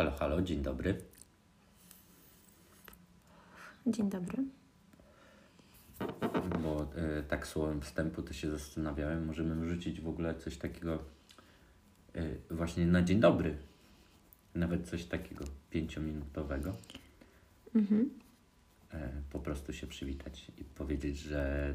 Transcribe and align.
Halo, 0.00 0.12
halo, 0.18 0.42
dzień 0.42 0.62
dobry. 0.62 0.94
Dzień 3.86 4.10
dobry. 4.10 4.44
Bo 6.62 6.86
e, 6.94 7.22
tak 7.22 7.46
słowem 7.46 7.80
wstępu 7.80 8.22
to 8.22 8.32
się 8.32 8.50
zastanawiałem, 8.50 9.26
możemy 9.26 9.54
wrzucić 9.54 10.00
w 10.00 10.08
ogóle 10.08 10.34
coś 10.34 10.56
takiego 10.56 10.98
e, 12.14 12.22
właśnie 12.50 12.86
na 12.86 13.02
dzień 13.02 13.20
dobry. 13.20 13.56
Nawet 14.54 14.88
coś 14.88 15.04
takiego 15.04 15.44
pięciominutowego. 15.70 16.72
E, 18.92 19.10
po 19.32 19.38
prostu 19.38 19.72
się 19.72 19.86
przywitać 19.86 20.52
i 20.58 20.64
powiedzieć, 20.64 21.18
że 21.18 21.74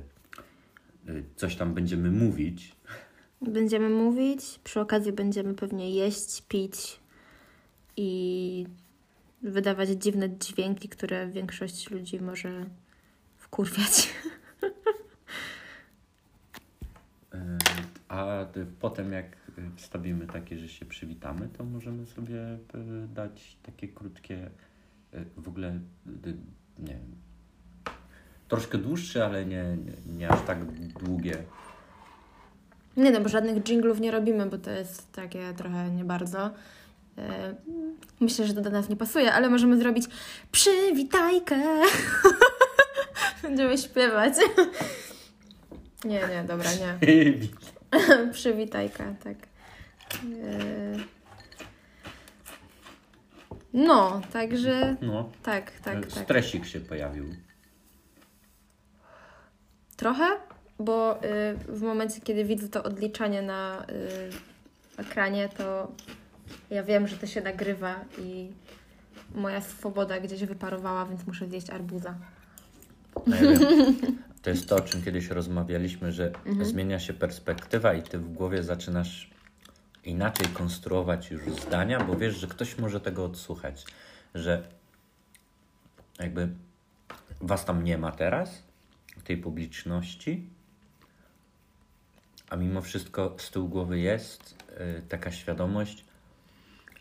coś 1.35 1.55
tam 1.55 1.73
będziemy 1.73 2.11
mówić. 2.11 2.75
Będziemy 3.41 3.89
mówić, 3.89 4.59
przy 4.63 4.79
okazji 4.79 5.13
będziemy 5.13 5.53
pewnie 5.53 5.91
jeść, 5.91 6.41
pić 6.41 7.04
i 7.97 8.67
wydawać 9.41 9.89
dziwne 9.89 10.37
dźwięki, 10.37 10.89
które 10.89 11.27
większość 11.27 11.89
ludzi 11.89 12.21
może 12.21 12.65
wkurwiać. 13.37 14.09
E, 17.33 17.57
A 18.07 18.45
potem 18.79 19.11
jak 19.11 19.25
wstawimy 19.75 20.27
takie, 20.27 20.57
że 20.57 20.69
się 20.69 20.85
przywitamy, 20.85 21.49
to 21.57 21.63
możemy 21.63 22.05
sobie 22.05 22.41
e, 22.43 22.57
dać 23.15 23.57
takie 23.63 23.87
krótkie, 23.87 24.49
e, 25.13 25.25
w 25.37 25.47
ogóle, 25.47 25.79
nie 26.79 26.93
wiem, 26.93 27.15
troszkę 28.47 28.77
dłuższe, 28.77 29.25
ale 29.25 29.45
nie, 29.45 29.77
nie, 29.77 30.17
nie 30.17 30.29
aż 30.29 30.41
tak 30.41 30.59
długie. 30.93 31.43
Nie 32.97 33.11
no, 33.11 33.21
bo 33.21 33.29
żadnych 33.29 33.63
dżinglów 33.63 33.99
nie 33.99 34.11
robimy, 34.11 34.45
bo 34.45 34.57
to 34.57 34.71
jest 34.71 35.11
takie 35.11 35.53
trochę 35.53 35.89
nie 35.89 36.05
bardzo. 36.05 36.51
E, 37.17 37.55
Myślę, 38.19 38.47
że 38.47 38.53
to 38.53 38.61
do 38.61 38.69
nas 38.69 38.89
nie 38.89 38.95
pasuje, 38.95 39.33
ale 39.33 39.49
możemy 39.49 39.77
zrobić 39.77 40.05
przywitajkę. 40.51 41.55
Będziemy 43.43 43.77
śpiewać. 43.77 44.33
Nie, 46.05 46.19
nie, 46.29 46.43
dobra, 46.47 46.69
nie. 46.73 46.97
Przywitajka, 48.33 49.03
tak. 49.23 49.37
Eee. 50.23 51.03
No, 53.73 54.21
także 54.33 54.95
No, 55.01 55.29
tak, 55.43 55.71
tak, 55.71 56.05
tak. 56.05 56.11
stresik 56.23 56.65
się 56.65 56.79
pojawił. 56.79 57.25
Trochę, 59.97 60.25
bo 60.79 61.23
y, 61.23 61.55
w 61.67 61.81
momencie, 61.81 62.21
kiedy 62.21 62.45
widzę 62.45 62.69
to 62.69 62.83
odliczanie 62.83 63.41
na 63.41 63.85
y, 63.89 65.01
ekranie, 65.01 65.49
to 65.57 65.91
ja 66.69 66.83
wiem, 66.83 67.07
że 67.07 67.17
to 67.17 67.27
się 67.27 67.41
nagrywa 67.41 67.95
i 68.17 68.51
moja 69.35 69.61
swoboda 69.61 70.19
gdzieś 70.19 70.45
wyparowała, 70.45 71.05
więc 71.05 71.27
muszę 71.27 71.47
zjeść 71.47 71.69
arbuza. 71.69 72.15
No 73.27 73.35
ja. 73.35 73.59
To 74.41 74.49
jest 74.49 74.69
to, 74.69 74.75
o 74.75 74.81
czym 74.81 75.01
kiedyś 75.01 75.27
rozmawialiśmy, 75.27 76.11
że 76.11 76.31
zmienia 76.61 76.99
się 76.99 77.13
perspektywa 77.13 77.93
i 77.93 78.03
ty 78.03 78.17
w 78.17 78.33
głowie 78.33 78.63
zaczynasz 78.63 79.29
inaczej 80.03 80.47
konstruować 80.47 81.31
już 81.31 81.43
zdania, 81.43 82.03
bo 82.03 82.15
wiesz, 82.15 82.35
że 82.35 82.47
ktoś 82.47 82.77
może 82.77 82.99
tego 82.99 83.25
odsłuchać, 83.25 83.85
że 84.35 84.67
jakby 86.19 86.49
was 87.41 87.65
tam 87.65 87.83
nie 87.83 87.97
ma 87.97 88.11
teraz, 88.11 88.63
tej 89.23 89.37
publiczności, 89.37 90.49
a 92.49 92.55
mimo 92.55 92.81
wszystko 92.81 93.35
z 93.37 93.51
tyłu 93.51 93.69
głowy 93.69 93.99
jest 93.99 94.55
y, 94.99 95.01
taka 95.09 95.31
świadomość, 95.31 96.05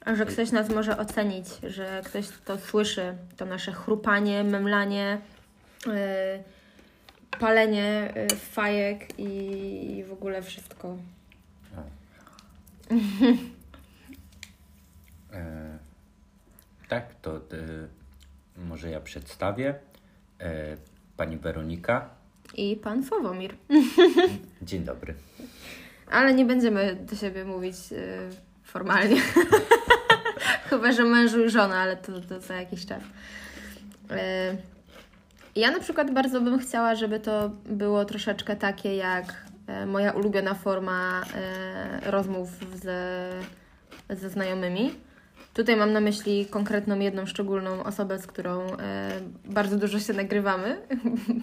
że 0.07 0.27
ktoś 0.27 0.53
nas 0.53 0.69
może 0.69 0.99
ocenić, 0.99 1.47
że 1.69 2.03
ktoś 2.05 2.29
to 2.45 2.59
słyszy, 2.59 3.17
to 3.37 3.45
nasze 3.47 3.73
chrupanie, 3.73 4.45
memlanie, 4.45 5.19
y, 5.87 7.39
palenie 7.39 8.15
y, 8.33 8.37
fajek 8.37 9.19
i, 9.19 9.27
i 9.97 10.05
w 10.05 10.13
ogóle 10.13 10.43
wszystko. 10.43 10.97
E, 15.33 15.79
tak, 16.89 17.15
to 17.23 17.37
e, 17.37 17.41
może 18.57 18.91
ja 18.91 19.01
przedstawię. 19.01 19.75
E, 20.41 20.77
pani 21.17 21.37
Weronika. 21.37 22.11
I 22.55 22.77
pan 22.77 23.05
Sławomir. 23.05 23.55
Dzień 24.63 24.85
dobry. 24.85 25.15
Ale 26.11 26.35
nie 26.35 26.45
będziemy 26.45 26.97
do 26.97 27.17
siebie 27.17 27.45
mówić 27.45 27.77
y, 27.93 28.31
formalnie. 28.65 29.17
Chyba, 30.75 30.93
że 30.93 31.05
mężu 31.05 31.45
i 31.45 31.51
żona, 31.51 31.77
ale 31.77 31.97
to, 31.97 32.13
za 32.41 32.55
jakiś 32.55 32.87
czas. 32.87 33.03
Y, 33.03 34.15
ja 35.57 35.71
na 35.71 35.81
przykład 35.81 36.11
bardzo 36.11 36.41
bym 36.41 36.59
chciała, 36.59 36.95
żeby 36.95 37.21
to 37.21 37.51
było 37.67 38.05
troszeczkę 38.05 38.57
takie 38.57 38.97
jak 38.97 39.25
e, 39.67 39.87
moja 39.87 40.13
ulubiona 40.13 40.55
forma 40.55 41.23
e, 41.35 42.11
rozmów 42.11 42.49
ze, 42.75 43.31
ze 44.11 44.31
znajomymi. 44.31 44.91
Tutaj 45.55 45.77
mam 45.77 45.93
na 45.93 46.01
myśli 46.01 46.47
konkretną 46.47 46.99
jedną 46.99 47.27
szczególną 47.27 47.85
osobę, 47.85 48.19
z 48.19 48.27
którą 48.27 48.61
e, 48.61 49.11
bardzo 49.45 49.77
dużo 49.77 49.99
się 49.99 50.13
nagrywamy. 50.13 50.77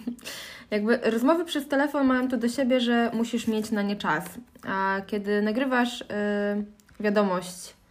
Jakby 0.70 0.96
rozmowy 0.96 1.44
przez 1.44 1.68
telefon 1.68 2.06
mają 2.06 2.28
to 2.28 2.36
do 2.36 2.48
siebie, 2.48 2.80
że 2.80 3.10
musisz 3.14 3.46
mieć 3.46 3.70
na 3.70 3.82
nie 3.82 3.96
czas. 3.96 4.24
A 4.66 5.00
kiedy 5.06 5.42
nagrywasz 5.42 6.02
e, 6.02 6.62
wiadomość, 7.00 7.70
e, 7.70 7.81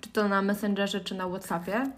czy 0.00 0.08
to 0.12 0.28
na 0.28 0.42
Messengerze, 0.42 1.00
czy 1.00 1.14
na 1.14 1.28
Whatsappie, 1.28 1.90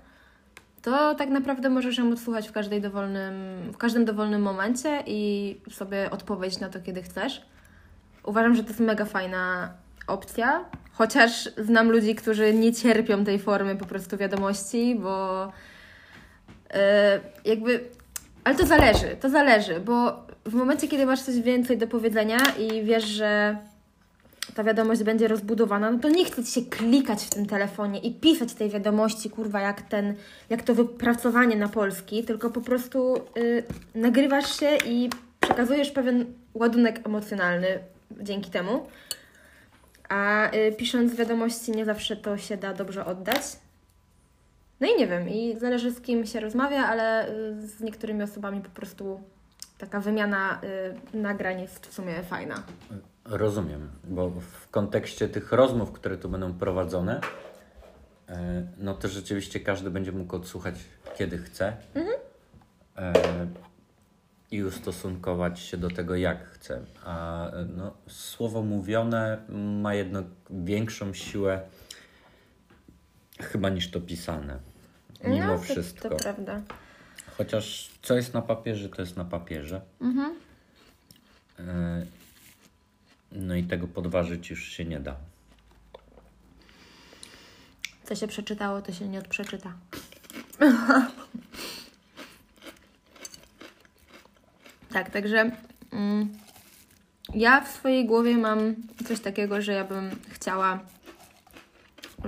to 0.82 1.15
tak 1.15 1.28
naprawdę 1.28 1.71
możesz 1.71 1.99
ją 1.99 2.12
odsłuchać 2.12 2.49
w, 2.49 2.53
każdej 2.53 2.81
dowolnym, 2.81 3.34
w 3.72 3.77
każdym 3.77 4.05
dowolnym 4.05 4.43
momencie 4.43 5.03
i 5.06 5.60
sobie 5.71 6.10
odpowiedzieć 6.10 6.60
na 6.60 6.69
to, 6.69 6.81
kiedy 6.81 7.03
chcesz. 7.03 7.43
Uważam, 8.25 8.55
że 8.55 8.62
to 8.62 8.69
jest 8.69 8.81
mega 8.81 9.05
fajna 9.05 9.72
opcja, 10.06 10.65
chociaż 10.93 11.49
znam 11.59 11.91
ludzi, 11.91 12.15
którzy 12.15 12.55
nie 12.55 12.72
cierpią 12.72 13.25
tej 13.25 13.38
formy 13.38 13.76
po 13.76 13.87
prostu 13.87 14.16
wiadomości, 14.16 14.94
bo 15.03 15.44
e, 16.71 17.21
jakby. 17.44 17.84
Ale 18.44 18.55
to 18.55 18.66
zależy, 18.66 19.16
to 19.21 19.31
zależy, 19.31 19.81
bo 19.81 20.26
w 20.44 20.55
momencie, 20.55 20.88
kiedy 20.88 21.06
masz 21.06 21.22
coś 21.22 21.41
więcej 21.41 21.78
do 21.78 21.87
powiedzenia 21.87 22.38
i 22.59 22.84
wiesz, 22.84 23.05
że 23.05 23.56
ta 24.55 24.65
wiadomość 24.65 25.03
będzie 25.03 25.29
rozbudowana, 25.29 25.91
no 25.91 25.99
to 25.99 26.09
nie 26.09 26.25
chce 26.25 26.45
ci 26.45 26.53
się 26.53 26.63
klikać 26.63 27.23
w 27.23 27.31
tym 27.31 27.47
telefonie 27.47 28.01
i 28.01 28.15
pisać 28.15 28.55
tej 28.55 28.71
wiadomości, 28.71 29.31
kurwa, 29.31 29.61
jak 29.61 29.83
ten, 29.83 30.15
jak 30.51 30.63
to 30.63 30.75
wypracowanie 30.75 31.57
na 31.57 31.69
polski, 31.69 32.25
tylko 32.25 32.51
po 32.51 32.61
prostu 32.61 33.17
y, 33.37 33.65
nagrywasz 33.95 34.61
się 34.61 34.77
i 34.87 35.11
przekazujesz 35.41 35.91
pewien 35.91 36.25
ładunek 36.55 37.07
emocjonalny 37.07 37.79
dzięki 38.21 38.51
temu. 38.51 38.87
A 40.09 40.51
y, 40.55 40.73
pisząc 40.73 41.15
wiadomości 41.15 41.73
nie 41.73 41.85
zawsze 41.85 42.17
to 42.17 42.39
się 42.39 42.57
da 42.57 42.75
dobrze 42.75 43.07
oddać. 43.07 43.43
No 44.81 44.87
i 44.87 44.99
nie 44.99 45.07
wiem, 45.07 45.29
i 45.29 45.57
zależy 45.59 45.91
z 45.91 46.01
kim 46.01 46.27
się 46.27 46.41
rozmawia, 46.41 46.87
ale 46.87 47.29
y, 47.29 47.67
z 47.67 47.81
niektórymi 47.81 48.23
osobami 48.23 48.61
po 48.61 48.71
prostu 48.71 49.21
taka 49.79 50.01
wymiana 50.01 50.61
y, 51.15 51.17
nagrań 51.17 51.61
jest 51.61 51.87
w 51.87 51.95
sumie 51.95 52.23
fajna. 52.23 52.63
Rozumiem, 53.25 53.91
bo 54.05 54.31
w 54.31 54.69
kontekście 54.71 55.29
tych 55.29 55.53
rozmów, 55.53 55.93
które 55.93 56.17
tu 56.17 56.29
będą 56.29 56.55
prowadzone, 56.55 57.21
e, 58.29 58.67
no 58.79 58.95
to 58.95 59.09
rzeczywiście 59.09 59.61
każdy 59.61 59.91
będzie 59.91 60.12
mógł 60.12 60.37
odsłuchać 60.37 60.75
kiedy 61.17 61.39
chce 61.39 61.77
e, 62.97 63.12
i 64.51 64.62
ustosunkować 64.62 65.61
się 65.61 65.77
do 65.77 65.91
tego 65.91 66.17
jak 66.17 66.49
chce. 66.49 66.81
A 67.05 67.47
no, 67.77 67.95
słowo 68.09 68.62
mówione 68.62 69.39
ma 69.83 69.95
jednak 69.95 70.25
większą 70.51 71.15
siłę 71.15 71.61
chyba 73.41 73.69
niż 73.69 73.91
to 73.91 74.00
pisane. 74.00 74.59
Mimo 75.25 75.47
no, 75.47 75.56
to, 75.56 75.62
wszystko. 75.62 76.09
To 76.09 76.17
prawda. 76.17 76.62
Chociaż 77.37 77.91
co 78.03 78.15
jest 78.15 78.35
na 78.35 78.43
papierze, 78.43 78.88
to 78.88 79.03
jest 79.03 79.17
na 79.17 79.25
papierze. 79.25 79.81
E, 81.59 82.06
No 83.35 83.55
i 83.55 83.63
tego 83.65 83.89
podważyć 83.89 84.51
już 84.51 84.65
się 84.65 84.85
nie 84.85 85.01
da. 85.01 85.17
Co 88.05 88.15
się 88.15 88.27
przeczytało, 88.27 88.83
to 88.83 88.93
się 88.93 89.09
nie 89.09 89.19
odprzeczyta. 89.19 89.73
tak, 94.93 95.11
także 95.11 95.51
mm, 95.93 96.29
ja 97.35 97.61
w 97.61 97.69
swojej 97.69 98.07
głowie 98.07 98.37
mam 98.37 98.75
coś 99.09 99.21
takiego, 99.21 99.63
że 99.63 99.73
ja 99.73 99.85
bym 99.85 100.11
chciała, 100.31 100.81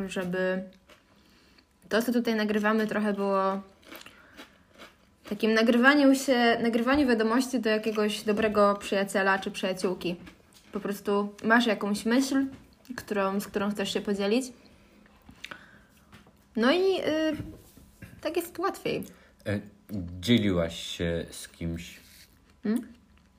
żeby 0.06 0.62
to, 1.88 2.02
co 2.02 2.12
tutaj 2.12 2.34
nagrywamy, 2.34 2.86
trochę 2.86 3.12
było 3.12 3.62
takim 5.28 5.54
nagrywaniu 5.54 6.14
się, 6.14 6.58
nagrywaniu 6.62 7.08
wiadomości 7.08 7.60
do 7.60 7.70
jakiegoś 7.70 8.22
dobrego 8.22 8.74
przyjaciela 8.80 9.38
czy 9.38 9.50
przyjaciółki. 9.50 10.16
Po 10.72 10.80
prostu 10.80 11.34
masz 11.44 11.66
jakąś 11.66 12.04
myśl, 12.04 12.46
którą, 12.96 13.40
z 13.40 13.46
którą 13.46 13.70
chcesz 13.70 13.92
się 13.92 14.00
podzielić 14.00 14.44
No 16.56 16.72
i 16.72 17.00
y, 17.00 17.36
tak 18.20 18.36
jest 18.36 18.58
łatwiej. 18.58 19.04
E, 19.46 19.60
Dzieliłaś 20.20 20.82
się 20.82 21.26
z 21.30 21.48
kimś 21.48 22.00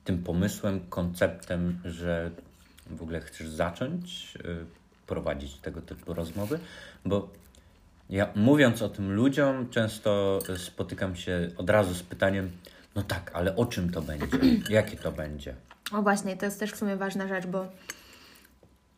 tym 0.03 0.23
pomysłem, 0.23 0.79
konceptem, 0.89 1.79
że 1.85 2.31
w 2.89 3.01
ogóle 3.01 3.21
chcesz 3.21 3.47
zacząć 3.47 4.33
e, 4.35 4.41
prowadzić 5.07 5.55
tego 5.55 5.81
typu 5.81 6.13
rozmowy? 6.13 6.59
Bo 7.05 7.29
ja 8.09 8.29
mówiąc 8.35 8.81
o 8.81 8.89
tym 8.89 9.13
ludziom, 9.13 9.69
często 9.69 10.39
spotykam 10.57 11.15
się 11.15 11.49
od 11.57 11.69
razu 11.69 11.93
z 11.93 12.03
pytaniem: 12.03 12.51
No 12.95 13.03
tak, 13.03 13.31
ale 13.33 13.55
o 13.55 13.65
czym 13.65 13.91
to 13.91 14.01
będzie? 14.01 14.27
Jakie 14.69 14.97
to 14.97 15.11
będzie? 15.11 15.55
O 15.91 16.01
właśnie, 16.01 16.37
to 16.37 16.45
jest 16.45 16.59
też 16.59 16.71
w 16.71 16.77
sumie 16.77 16.95
ważna 16.95 17.27
rzecz, 17.27 17.45
bo 17.45 17.65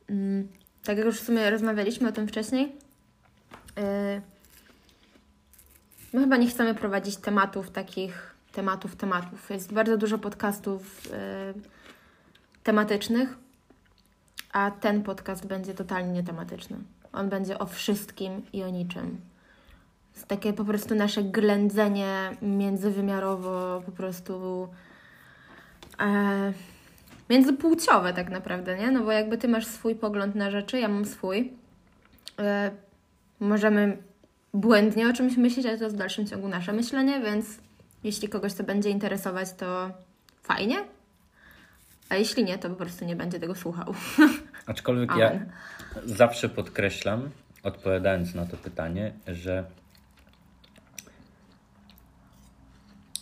mm, 0.09 0.47
tak 0.83 0.97
jak 0.97 1.05
już 1.05 1.21
w 1.21 1.25
sumie 1.25 1.49
rozmawialiśmy 1.49 2.09
o 2.09 2.11
tym 2.11 2.27
wcześniej, 2.27 2.75
yy, 3.77 4.21
my 6.13 6.21
chyba 6.21 6.37
nie 6.37 6.47
chcemy 6.47 6.75
prowadzić 6.75 7.17
tematów 7.17 7.71
takich, 7.71 8.35
tematów, 8.51 8.95
tematów. 8.95 9.49
Jest 9.49 9.73
bardzo 9.73 9.97
dużo 9.97 10.17
podcastów 10.17 11.05
yy, 11.05 11.61
tematycznych, 12.63 13.37
a 14.51 14.71
ten 14.71 15.03
podcast 15.03 15.45
będzie 15.45 15.73
totalnie 15.73 16.11
nietematyczny. 16.11 16.77
On 17.13 17.29
będzie 17.29 17.59
o 17.59 17.65
wszystkim 17.65 18.41
i 18.53 18.63
o 18.63 18.69
niczym. 18.69 19.21
Jest 20.15 20.27
takie 20.27 20.53
po 20.53 20.65
prostu 20.65 20.95
nasze 20.95 21.23
ględzenie 21.23 22.31
międzywymiarowo, 22.41 23.81
po 23.85 23.91
prostu 23.91 24.67
e, 25.99 26.53
międzypłciowe 27.29 28.13
tak 28.13 28.29
naprawdę, 28.29 28.77
nie? 28.77 28.91
No 28.91 29.03
bo 29.03 29.11
jakby 29.11 29.37
ty 29.37 29.47
masz 29.47 29.67
swój 29.67 29.95
pogląd 29.95 30.35
na 30.35 30.51
rzeczy, 30.51 30.79
ja 30.79 30.87
mam 30.87 31.05
swój. 31.05 31.53
E, 32.39 32.71
możemy 33.39 33.97
błędnie 34.53 35.09
o 35.09 35.13
czymś 35.13 35.37
myśleć, 35.37 35.65
ale 35.65 35.77
to 35.77 35.83
jest 35.83 35.95
w 35.95 35.99
dalszym 35.99 36.27
ciągu 36.27 36.47
nasze 36.47 36.73
myślenie, 36.73 37.21
więc 37.21 37.45
jeśli 38.03 38.29
kogoś 38.29 38.53
to 38.53 38.63
będzie 38.63 38.89
interesować, 38.89 39.53
to 39.53 39.91
fajnie. 40.43 40.77
A 42.09 42.15
jeśli 42.15 42.43
nie, 42.43 42.57
to 42.57 42.69
po 42.69 42.75
prostu 42.75 43.05
nie 43.05 43.15
będzie 43.15 43.39
tego 43.39 43.55
słuchał. 43.55 43.93
Aczkolwiek 44.65 45.09
ja 45.17 45.29
Amen. 45.29 45.49
zawsze 46.05 46.49
podkreślam, 46.49 47.29
odpowiadając 47.63 48.35
na 48.35 48.45
to 48.45 48.57
pytanie, 48.57 49.13
że 49.27 49.65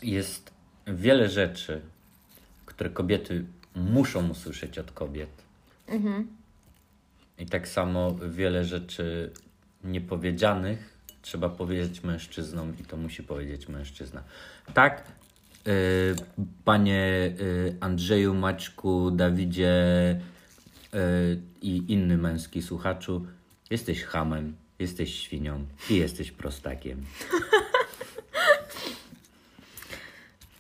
jest 0.04 0.54
wiele 0.88 1.30
rzeczy, 1.30 1.82
które 2.66 2.90
kobiety 2.90 3.46
muszą 3.78 4.30
usłyszeć 4.30 4.80
od 4.80 4.92
kobiet. 4.92 5.30
I 7.40 7.46
tak 7.46 7.68
samo 7.68 8.16
wiele 8.16 8.66
rzeczy 8.66 9.32
niepowiedzianych 9.84 10.98
trzeba 11.22 11.50
powiedzieć 11.50 12.04
mężczyznom 12.04 12.74
i 12.80 12.84
to 12.84 12.98
musi 12.98 13.24
powiedzieć 13.24 13.68
mężczyzna. 13.68 14.24
Tak, 14.74 15.04
y, 15.68 16.16
panie 16.66 17.34
y, 17.40 17.76
Andrzeju, 17.80 18.34
Maćku, 18.34 19.12
Dawidzie 19.12 19.76
y, 20.94 20.98
i 21.62 21.84
inny 21.88 22.18
męski 22.18 22.62
słuchaczu, 22.62 23.26
jesteś 23.70 24.04
hamem, 24.04 24.56
jesteś 24.80 25.16
świnią 25.16 25.66
i 25.90 25.96
jesteś 25.96 26.32
prostakiem. 26.32 27.06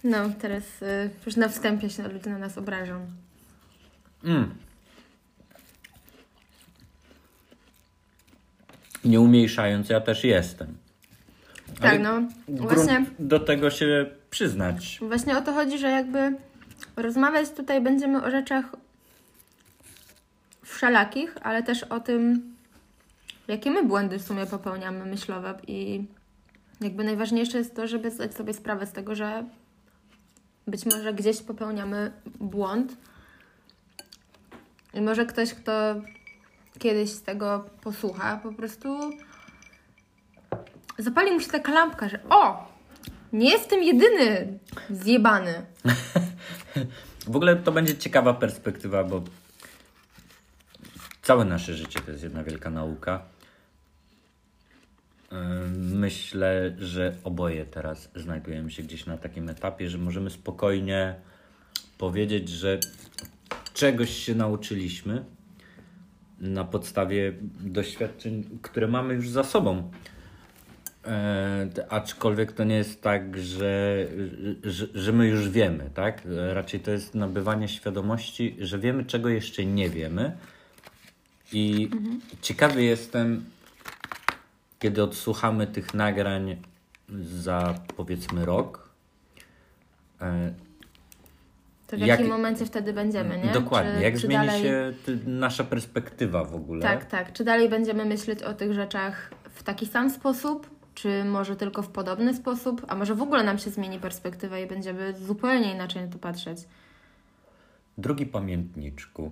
No, 0.07 0.30
teraz 0.39 0.63
y, 0.81 1.09
już 1.25 1.36
na 1.36 1.50
wstępie 1.50 1.89
się 1.89 2.07
ludzie 2.07 2.30
na 2.30 2.38
nas 2.38 2.57
obrażą. 2.57 3.06
Mm. 4.24 4.56
Nie 9.06 9.21
umniejszając, 9.21 9.89
ja 9.89 10.01
też 10.01 10.24
jestem. 10.24 10.77
Tak, 11.81 11.92
Ale 11.92 12.00
no. 12.00 12.21
Właśnie, 12.48 13.06
do 13.19 13.39
tego 13.39 13.69
się 13.69 14.06
przyznać. 14.30 15.00
właśnie 15.01 15.38
o 15.38 15.42
to 15.42 15.54
chodzi, 15.54 15.77
że 15.77 15.89
jakby 15.89 16.36
rozmawiać 16.95 17.50
tutaj 17.50 17.81
będziemy 17.81 18.24
o 18.24 18.31
rzeczach 18.31 18.65
wszelakich, 20.63 21.36
ale 21.42 21.63
też 21.63 21.83
o 21.83 22.00
tym, 22.00 22.53
jakie 23.48 23.71
my 23.71 23.83
błędy 23.83 24.19
w 24.19 24.24
sumie 24.24 24.45
popełniamy 24.45 25.06
myślowe 25.06 25.60
i 25.68 26.06
jakby 26.81 27.03
najważniejsze 27.03 27.57
jest 27.57 27.75
to, 27.75 27.88
żeby 27.88 28.12
zdać 28.12 28.33
sobie 28.33 28.53
sprawę 28.53 28.86
z 28.86 28.92
tego, 28.92 29.15
że 29.15 29.44
być 30.67 30.85
może 30.85 31.13
gdzieś 31.13 31.41
popełniamy 31.41 32.11
błąd 32.39 32.97
i 34.93 35.01
może 35.01 35.25
ktoś, 35.25 35.53
kto 35.53 35.95
kiedyś 36.79 37.09
z 37.09 37.21
tego 37.21 37.69
posłucha, 37.81 38.39
po 38.43 38.53
prostu 38.53 39.11
zapali 40.97 41.31
mu 41.31 41.39
się 41.39 41.47
taka 41.47 41.71
lampka, 41.71 42.09
że 42.09 42.19
o, 42.29 42.71
nie 43.33 43.49
jestem 43.49 43.83
jedyny 43.83 44.59
zjebany. 44.89 45.53
W 47.27 47.35
ogóle 47.35 47.55
to 47.55 47.71
będzie 47.71 47.97
ciekawa 47.97 48.33
perspektywa, 48.33 49.03
bo 49.03 49.21
całe 51.21 51.45
nasze 51.45 51.73
życie 51.73 51.99
to 51.99 52.11
jest 52.11 52.23
jedna 52.23 52.43
wielka 52.43 52.69
nauka. 52.69 53.21
Myślę, 55.77 56.75
że 56.79 57.15
oboje 57.24 57.65
teraz 57.65 58.12
znajdujemy 58.15 58.71
się 58.71 58.83
gdzieś 58.83 59.06
na 59.06 59.18
takim 59.18 59.50
etapie, 59.50 59.89
że 59.89 59.97
możemy 59.97 60.29
spokojnie 60.29 61.15
powiedzieć, 61.97 62.50
że 62.50 62.79
czegoś 63.74 64.09
się 64.09 64.35
nauczyliśmy 64.35 65.25
na 66.39 66.63
podstawie 66.63 67.33
doświadczeń, 67.59 68.59
które 68.62 68.88
mamy 68.88 69.13
już 69.13 69.29
za 69.29 69.44
sobą. 69.44 69.91
E, 71.06 71.68
aczkolwiek 71.89 72.51
to 72.51 72.63
nie 72.63 72.75
jest 72.75 73.01
tak, 73.01 73.38
że, 73.38 74.07
że, 74.63 74.88
że 74.94 75.13
my 75.13 75.27
już 75.27 75.50
wiemy, 75.50 75.89
tak? 75.94 76.21
Raczej 76.53 76.79
to 76.79 76.91
jest 76.91 77.15
nabywanie 77.15 77.68
świadomości, 77.68 78.56
że 78.59 78.79
wiemy, 78.79 79.06
czego 79.06 79.29
jeszcze 79.29 79.65
nie 79.65 79.89
wiemy. 79.89 80.38
I 81.51 81.89
ciekawy 82.41 82.83
jestem, 82.83 83.45
kiedy 84.79 85.03
odsłuchamy 85.03 85.68
tych 85.68 85.94
nagrań 85.94 86.57
za 87.19 87.75
powiedzmy 87.97 88.45
rok. 88.45 88.89
E, 90.21 90.53
To 91.88 91.95
w 91.97 92.00
Jak- 92.00 92.07
jakim 92.09 92.27
momencie 92.27 92.65
wtedy 92.65 92.94
będziemy, 92.94 93.38
nie? 93.38 93.51
Dokładnie, 93.51 93.94
Czy- 93.97 94.03
jak 94.03 94.13
czy 94.13 94.19
zmieni 94.19 94.47
dalej- 94.47 94.63
się 94.63 94.94
nasza 95.25 95.63
perspektywa 95.63 96.44
w 96.44 96.56
ogóle. 96.56 96.81
Tak, 96.81 97.06
tak. 97.06 97.33
Czy 97.33 97.44
dalej 97.44 97.69
będziemy 97.69 98.06
myśleć 98.06 98.44
o 98.44 98.53
tych 98.53 98.74
rzeczach 98.74 99.31
w 99.53 99.63
taki 99.63 99.86
sam 99.86 100.10
sposób, 100.10 100.69
czy 100.96 101.24
może 101.25 101.55
tylko 101.55 101.81
w 101.81 101.89
podobny 101.89 102.34
sposób, 102.34 102.86
a 102.88 102.96
może 102.96 103.15
w 103.15 103.22
ogóle 103.22 103.43
nam 103.43 103.57
się 103.57 103.69
zmieni 103.69 104.00
perspektywa 104.00 104.60
i 104.60 104.67
będziemy 104.67 105.13
zupełnie 105.13 105.74
inaczej 105.74 106.01
na 106.05 106.12
to 106.12 106.17
patrzeć. 106.19 106.57
Drugi 107.98 108.25
pamiętniczku. 108.25 109.31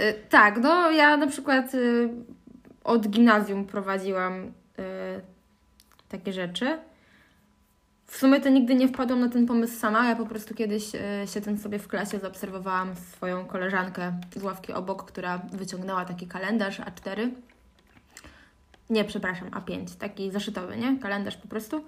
Y, 0.00 0.14
tak, 0.28 0.58
no 0.62 0.90
ja 0.90 1.16
na 1.16 1.26
przykład 1.26 1.74
y, 1.74 2.08
od 2.84 3.08
gimnazjum 3.08 3.64
prowadziłam 3.64 4.42
y, 4.42 4.50
takie 6.08 6.32
rzeczy. 6.32 6.78
W 8.06 8.16
sumie 8.16 8.40
to 8.40 8.48
nigdy 8.48 8.74
nie 8.74 8.88
wpadłam 8.88 9.20
na 9.20 9.28
ten 9.28 9.46
pomysł 9.46 9.78
sama. 9.78 10.08
Ja 10.08 10.16
po 10.16 10.26
prostu 10.26 10.54
kiedyś 10.54 10.94
y, 10.94 10.98
siedząc 11.26 11.62
sobie 11.62 11.78
w 11.78 11.88
klasie 11.88 12.18
zaobserwowałam 12.18 12.94
swoją 12.96 13.44
koleżankę 13.44 14.12
z 14.36 14.42
ławki 14.42 14.72
obok, 14.72 15.04
która 15.04 15.38
wyciągnęła 15.38 16.04
taki 16.04 16.26
kalendarz 16.26 16.80
A4. 16.80 17.30
Nie, 18.90 19.04
przepraszam, 19.04 19.50
A5, 19.50 19.98
taki 19.98 20.30
zaszytowy, 20.30 20.76
nie? 20.76 20.98
Kalendarz 20.98 21.36
po 21.36 21.48
prostu. 21.48 21.84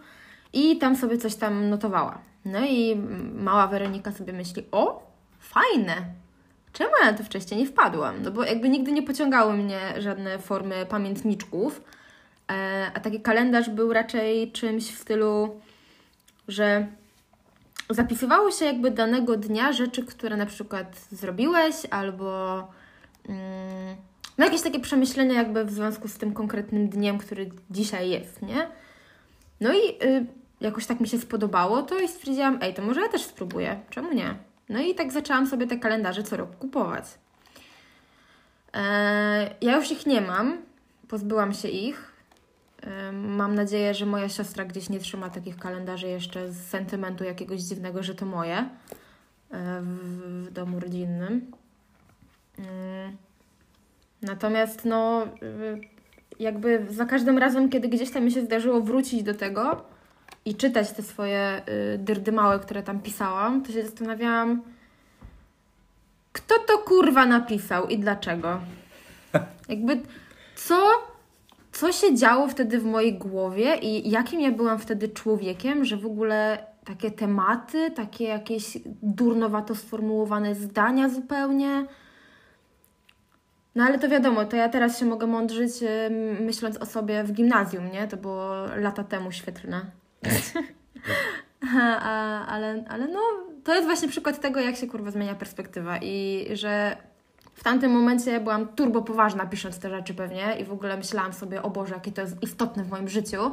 I 0.53 0.79
tam 0.79 0.97
sobie 0.97 1.19
coś 1.19 1.35
tam 1.35 1.69
notowała. 1.69 2.19
No 2.45 2.67
i 2.67 2.97
mała 3.35 3.67
Weronika 3.67 4.13
sobie 4.13 4.33
myśli, 4.33 4.65
o, 4.73 5.11
fajne, 5.39 5.95
Czemu 6.73 6.91
ja 7.01 7.11
na 7.11 7.19
to 7.19 7.25
wcześniej 7.25 7.61
nie 7.61 7.67
wpadłam? 7.67 8.23
No 8.23 8.31
bo 8.31 8.45
jakby 8.45 8.69
nigdy 8.69 8.93
nie 8.93 9.03
pociągały 9.03 9.53
mnie 9.53 9.81
żadne 9.99 10.39
formy 10.39 10.87
pamiętniczków, 10.87 11.83
e, 12.51 12.91
a 12.95 13.01
taki 13.01 13.21
kalendarz 13.21 13.71
był 13.71 13.93
raczej 13.93 14.53
czymś 14.53 14.85
w 14.85 14.99
stylu, 14.99 15.61
że 16.49 16.87
zapisywało 17.91 18.51
się 18.51 18.65
jakby 18.65 18.91
danego 18.91 19.37
dnia 19.37 19.73
rzeczy, 19.73 20.07
które 20.07 20.37
na 20.37 20.47
przykład 20.47 21.01
zrobiłeś, 21.11 21.75
albo 21.91 22.59
mm, 23.29 23.97
no 24.39 24.45
jakieś 24.45 24.63
takie 24.63 24.81
przemyślenia 24.81 25.35
jakby 25.35 25.65
w 25.65 25.71
związku 25.71 26.09
z 26.09 26.15
tym 26.15 26.35
konkretnym 26.35 26.89
dniem, 26.89 27.19
który 27.19 27.51
dzisiaj 27.71 28.11
jest, 28.11 28.43
nie? 28.43 28.67
No 29.61 29.73
i 29.73 30.05
y, 30.05 30.27
jakoś 30.61 30.87
tak 30.87 31.01
mi 31.01 31.09
się 31.09 31.19
spodobało 31.19 31.83
to 31.83 31.99
i 31.99 32.09
stwierdziłam, 32.09 32.59
ej, 32.63 32.75
to 32.75 32.83
może 32.83 33.01
ja 33.01 33.09
też 33.09 33.23
spróbuję, 33.23 33.81
czemu 33.91 34.13
nie? 34.13 34.35
No 34.69 34.81
i 34.81 34.95
tak 34.95 35.13
zaczęłam 35.13 35.47
sobie 35.47 35.67
te 35.67 35.79
kalendarze 35.79 36.23
co 36.23 36.37
roku 36.37 36.55
kupować. 36.59 37.05
Eee, 38.73 39.51
ja 39.61 39.77
już 39.77 39.91
ich 39.91 40.07
nie 40.07 40.21
mam, 40.21 40.63
pozbyłam 41.09 41.55
się 41.55 41.69
ich. 41.69 42.13
Eee, 42.83 43.13
mam 43.13 43.55
nadzieję, 43.55 43.95
że 43.95 44.07
moja 44.07 44.29
siostra 44.29 44.65
gdzieś 44.65 44.89
nie 44.89 45.01
trzyma 45.01 45.31
takich 45.31 45.57
kalendarzy 45.57 46.09
jeszcze 46.09 46.53
z 46.53 46.69
sentymentu 46.69 47.25
jakiegoś 47.25 47.61
dziwnego, 47.61 48.03
że 48.03 48.15
to 48.15 48.27
moje 48.27 48.57
eee, 48.57 48.69
w, 49.81 50.51
domu 50.53 50.81
rodzinnym. 50.81 51.53
Natomiast 54.23 54.85
no, 54.85 55.27
jakby 56.39 56.87
za 56.91 57.05
każdym 57.05 57.39
razem, 57.39 57.69
kiedy 57.69 57.89
gdzieś 57.89 58.11
tam 58.11 58.25
mi 58.25 58.33
się 58.33 58.43
zdarzyło 58.43 58.81
wrócić 58.81 59.23
do 59.23 59.35
tego 59.35 59.85
i 60.45 60.55
czytać 60.55 60.93
te 60.93 61.03
swoje 61.03 61.63
y, 61.95 61.99
dyrdymałe, 61.99 62.59
które 62.59 62.83
tam 62.83 63.01
pisałam, 63.01 63.63
to 63.63 63.73
się 63.73 63.83
zastanawiałam, 63.83 64.63
kto 66.33 66.55
to 66.59 66.79
kurwa 66.79 67.27
napisał 67.27 67.87
i 67.87 67.99
dlaczego. 67.99 68.61
Jakby 69.69 70.01
co, 70.55 70.91
co 71.73 71.93
się 71.93 72.15
działo 72.15 72.49
wtedy 72.49 72.79
w 72.79 72.85
mojej 72.85 73.19
głowie 73.19 73.77
i 73.77 74.11
jakim 74.11 74.41
ja 74.41 74.51
byłam 74.51 74.79
wtedy 74.79 75.09
człowiekiem, 75.09 75.85
że 75.85 75.97
w 75.97 76.07
ogóle 76.07 76.67
takie 76.85 77.11
tematy, 77.11 77.91
takie 77.91 78.25
jakieś 78.25 78.79
durnowato 79.03 79.75
sformułowane 79.75 80.55
zdania 80.55 81.09
zupełnie. 81.09 81.87
No 83.75 83.85
ale 83.85 83.99
to 83.99 84.09
wiadomo, 84.09 84.45
to 84.45 84.57
ja 84.57 84.69
teraz 84.69 84.99
się 84.99 85.07
mogę 85.07 85.27
mądrzyć 85.27 85.83
y, 85.83 86.11
myśląc 86.41 86.77
o 86.77 86.87
sobie 86.87 87.25
w 87.25 87.33
gimnazjum, 87.33 87.93
nie? 87.93 88.09
To 88.09 88.17
było 88.17 88.67
lata 88.77 89.05
temu 89.05 89.33
świetlne. 89.33 90.02
A, 92.01 92.47
ale, 92.47 92.85
ale 92.89 93.09
no, 93.09 93.21
to 93.65 93.75
jest 93.75 93.87
właśnie 93.87 94.09
przykład 94.09 94.41
tego, 94.41 94.61
jak 94.61 94.77
się 94.77 94.87
kurwa 94.87 95.11
zmienia 95.11 95.35
perspektywa 95.35 95.99
i 95.99 96.47
że 96.53 96.97
w 97.55 97.65
tamtym 97.65 97.93
momencie 97.93 98.41
byłam 98.41 98.69
turbo 98.69 99.03
poważna 99.03 99.47
pisząc 99.47 99.79
te 99.79 99.91
rzeczy 99.91 100.15
pewnie 100.15 100.57
i 100.61 100.65
w 100.65 100.73
ogóle 100.73 100.97
myślałam 100.97 101.33
sobie, 101.33 101.63
o 101.63 101.71
Boże, 101.71 101.95
jakie 101.95 102.13
to 102.13 102.21
jest 102.21 102.43
istotne 102.43 102.85
w 102.85 102.91
moim 102.91 103.09
życiu, 103.09 103.53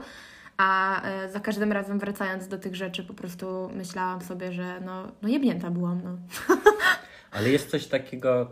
a 0.57 1.01
e, 1.03 1.29
za 1.29 1.39
każdym 1.39 1.71
razem 1.71 1.99
wracając 1.99 2.47
do 2.47 2.57
tych 2.57 2.75
rzeczy 2.75 3.03
po 3.03 3.13
prostu 3.13 3.69
myślałam 3.73 4.21
sobie, 4.21 4.51
że 4.51 4.81
no, 4.85 5.11
no 5.21 5.29
jebnięta 5.29 5.71
byłam, 5.71 6.01
no. 6.03 6.17
Ale 7.31 7.49
jest 7.49 7.69
coś 7.69 7.87
takiego, 7.87 8.51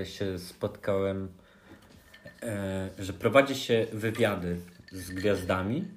e, 0.00 0.06
się 0.06 0.38
spotkałem, 0.38 1.28
e, 2.42 2.88
że 2.98 3.12
prowadzi 3.12 3.54
się 3.54 3.86
wywiady 3.92 4.56
z 4.92 5.10
gwiazdami 5.10 5.88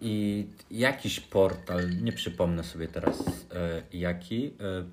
i 0.00 0.46
jakiś 0.70 1.20
portal, 1.20 1.90
nie 2.02 2.12
przypomnę 2.12 2.64
sobie 2.64 2.88
teraz 2.88 3.20
e, 3.54 3.82
jaki, 3.92 4.54
e, 4.60 4.84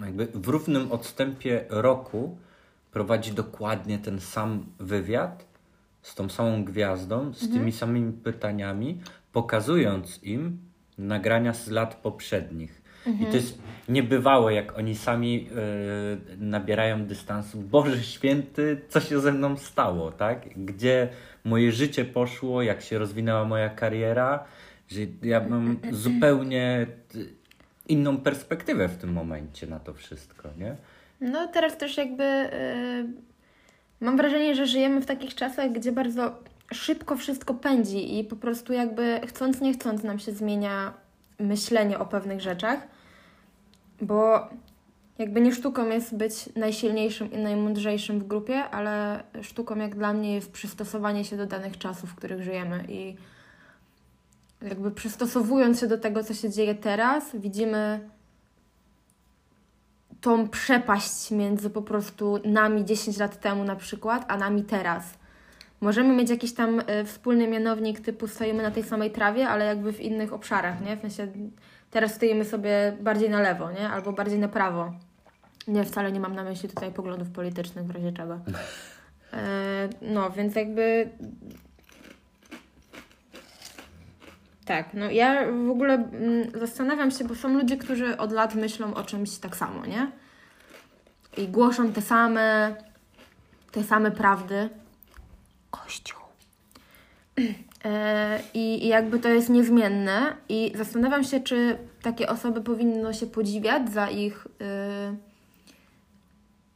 jakby 0.00 0.26
w 0.26 0.48
równym 0.48 0.92
odstępie 0.92 1.64
roku 1.68 2.38
prowadzi 2.92 3.32
dokładnie 3.32 3.98
ten 3.98 4.20
sam 4.20 4.66
wywiad 4.78 5.46
z 6.02 6.14
tą 6.14 6.28
samą 6.28 6.64
gwiazdą, 6.64 7.34
z 7.34 7.52
tymi 7.52 7.72
samymi 7.72 8.12
pytaniami, 8.12 9.00
pokazując 9.32 10.22
im 10.22 10.58
nagrania 10.98 11.54
z 11.54 11.68
lat 11.68 11.94
poprzednich. 11.94 12.83
I 13.06 13.26
to 13.26 13.36
jest 13.36 13.58
niebywałe, 13.88 14.54
jak 14.54 14.78
oni 14.78 14.94
sami 14.94 15.48
e, 15.48 16.36
nabierają 16.44 17.04
dystansu. 17.04 17.60
Boże 17.60 18.02
święty, 18.02 18.80
co 18.88 19.00
się 19.00 19.20
ze 19.20 19.32
mną 19.32 19.56
stało, 19.56 20.12
tak? 20.12 20.48
Gdzie 20.56 21.08
moje 21.44 21.72
życie 21.72 22.04
poszło, 22.04 22.62
jak 22.62 22.82
się 22.82 22.98
rozwinęła 22.98 23.44
moja 23.44 23.68
kariera, 23.68 24.44
że 24.88 25.00
ja 25.22 25.48
mam 25.48 25.76
zupełnie 25.90 26.86
e, 27.14 27.18
inną 27.88 28.16
perspektywę 28.16 28.88
w 28.88 28.96
tym 28.96 29.12
momencie 29.12 29.66
na 29.66 29.80
to 29.80 29.94
wszystko, 29.94 30.48
nie? 30.58 30.76
No 31.20 31.48
teraz 31.48 31.78
też 31.78 31.96
jakby 31.96 32.24
y, 32.24 33.06
mam 34.00 34.16
wrażenie, 34.16 34.54
że 34.54 34.66
żyjemy 34.66 35.00
w 35.00 35.06
takich 35.06 35.34
czasach, 35.34 35.72
gdzie 35.72 35.92
bardzo 35.92 36.38
szybko 36.72 37.16
wszystko 37.16 37.54
pędzi 37.54 38.18
i 38.18 38.24
po 38.24 38.36
prostu 38.36 38.72
jakby 38.72 39.20
chcąc 39.26 39.60
nie 39.60 39.72
chcąc 39.72 40.02
nam 40.02 40.18
się 40.18 40.32
zmienia 40.32 40.92
myślenie 41.38 41.98
o 41.98 42.06
pewnych 42.06 42.40
rzeczach, 42.40 42.93
bo 44.02 44.48
jakby 45.18 45.40
nie 45.40 45.52
sztuką 45.52 45.88
jest 45.88 46.16
być 46.16 46.48
najsilniejszym 46.56 47.32
i 47.32 47.38
najmądrzejszym 47.38 48.20
w 48.20 48.26
grupie, 48.26 48.64
ale 48.64 49.22
sztuką 49.42 49.76
jak 49.76 49.96
dla 49.96 50.12
mnie 50.12 50.34
jest 50.34 50.52
przystosowanie 50.52 51.24
się 51.24 51.36
do 51.36 51.46
danych 51.46 51.78
czasów, 51.78 52.10
w 52.10 52.14
których 52.14 52.42
żyjemy 52.42 52.84
i 52.88 53.16
jakby 54.62 54.90
przystosowując 54.90 55.80
się 55.80 55.86
do 55.86 55.98
tego, 55.98 56.24
co 56.24 56.34
się 56.34 56.50
dzieje 56.50 56.74
teraz, 56.74 57.36
widzimy 57.36 58.10
tą 60.20 60.48
przepaść 60.48 61.30
między 61.30 61.70
po 61.70 61.82
prostu 61.82 62.38
nami 62.44 62.84
10 62.84 63.18
lat 63.18 63.40
temu 63.40 63.64
na 63.64 63.76
przykład, 63.76 64.24
a 64.28 64.36
nami 64.36 64.64
teraz. 64.64 65.18
Możemy 65.80 66.16
mieć 66.16 66.30
jakiś 66.30 66.54
tam 66.54 66.80
y, 66.80 67.04
wspólny 67.04 67.48
mianownik 67.48 68.00
typu 68.00 68.28
stoimy 68.28 68.62
na 68.62 68.70
tej 68.70 68.82
samej 68.82 69.10
trawie, 69.10 69.48
ale 69.48 69.64
jakby 69.64 69.92
w 69.92 70.00
innych 70.00 70.32
obszarach, 70.32 70.80
nie? 70.80 70.96
W 70.96 71.00
sensie 71.00 71.28
teraz 71.94 72.14
stoimy 72.14 72.44
sobie 72.44 72.96
bardziej 73.00 73.30
na 73.30 73.40
lewo, 73.40 73.72
nie? 73.72 73.88
Albo 73.88 74.12
bardziej 74.12 74.38
na 74.38 74.48
prawo. 74.48 74.92
Nie, 75.68 75.84
wcale 75.84 76.12
nie 76.12 76.20
mam 76.20 76.34
na 76.34 76.44
myśli 76.44 76.68
tutaj 76.68 76.92
poglądów 76.92 77.30
politycznych 77.30 77.86
w 77.86 77.90
razie 77.90 78.12
czego. 78.12 78.38
E, 79.32 79.88
no, 80.02 80.30
więc 80.30 80.54
jakby 80.54 81.08
tak, 84.64 84.94
no 84.94 85.10
ja 85.10 85.52
w 85.66 85.70
ogóle 85.70 85.94
mm, 85.94 86.50
zastanawiam 86.54 87.10
się, 87.10 87.24
bo 87.24 87.34
są 87.34 87.48
ludzie, 87.48 87.76
którzy 87.76 88.16
od 88.16 88.32
lat 88.32 88.54
myślą 88.54 88.94
o 88.94 89.04
czymś 89.04 89.38
tak 89.38 89.56
samo, 89.56 89.86
nie? 89.86 90.12
I 91.36 91.48
głoszą 91.48 91.92
te 91.92 92.02
same, 92.02 92.76
te 93.72 93.84
same 93.84 94.10
prawdy. 94.10 94.68
Kościół. 95.70 96.20
E, 97.84 98.40
I, 98.54 98.84
I 98.84 98.88
jakby 98.88 99.18
to 99.18 99.28
jest 99.28 99.48
niezmienne. 99.50 100.36
I 100.48 100.72
zastanawiam 100.74 101.24
się, 101.24 101.40
czy 101.40 101.78
takie 102.02 102.28
osoby 102.28 102.60
powinno 102.60 103.12
się 103.12 103.26
podziwiać 103.26 103.90
za 103.92 104.10
ich 104.10 104.46
y, 104.46 104.50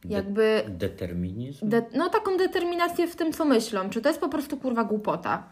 jakby 0.09 0.63
Determinizm? 0.67 1.69
de- 1.69 1.85
no 1.95 2.09
taką 2.09 2.37
determinację 2.37 3.07
w 3.07 3.15
tym, 3.15 3.33
co 3.33 3.45
myślą. 3.45 3.89
Czy 3.89 4.01
to 4.01 4.09
jest 4.09 4.21
po 4.21 4.29
prostu 4.29 4.57
kurwa 4.57 4.83
głupota? 4.83 5.43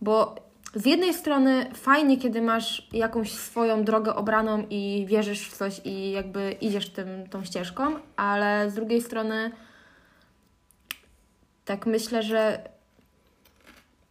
Bo 0.00 0.34
z 0.74 0.86
jednej 0.86 1.14
strony 1.14 1.66
fajnie, 1.74 2.16
kiedy 2.18 2.42
masz 2.42 2.88
jakąś 2.92 3.32
swoją 3.32 3.84
drogę 3.84 4.14
obraną 4.14 4.64
i 4.70 5.04
wierzysz 5.08 5.48
w 5.48 5.56
coś 5.56 5.80
i 5.84 6.10
jakby 6.10 6.52
idziesz 6.60 6.90
tym, 6.90 7.28
tą 7.30 7.44
ścieżką, 7.44 7.82
ale 8.16 8.70
z 8.70 8.74
drugiej 8.74 9.02
strony 9.02 9.50
tak 11.64 11.86
myślę, 11.86 12.22
że 12.22 12.68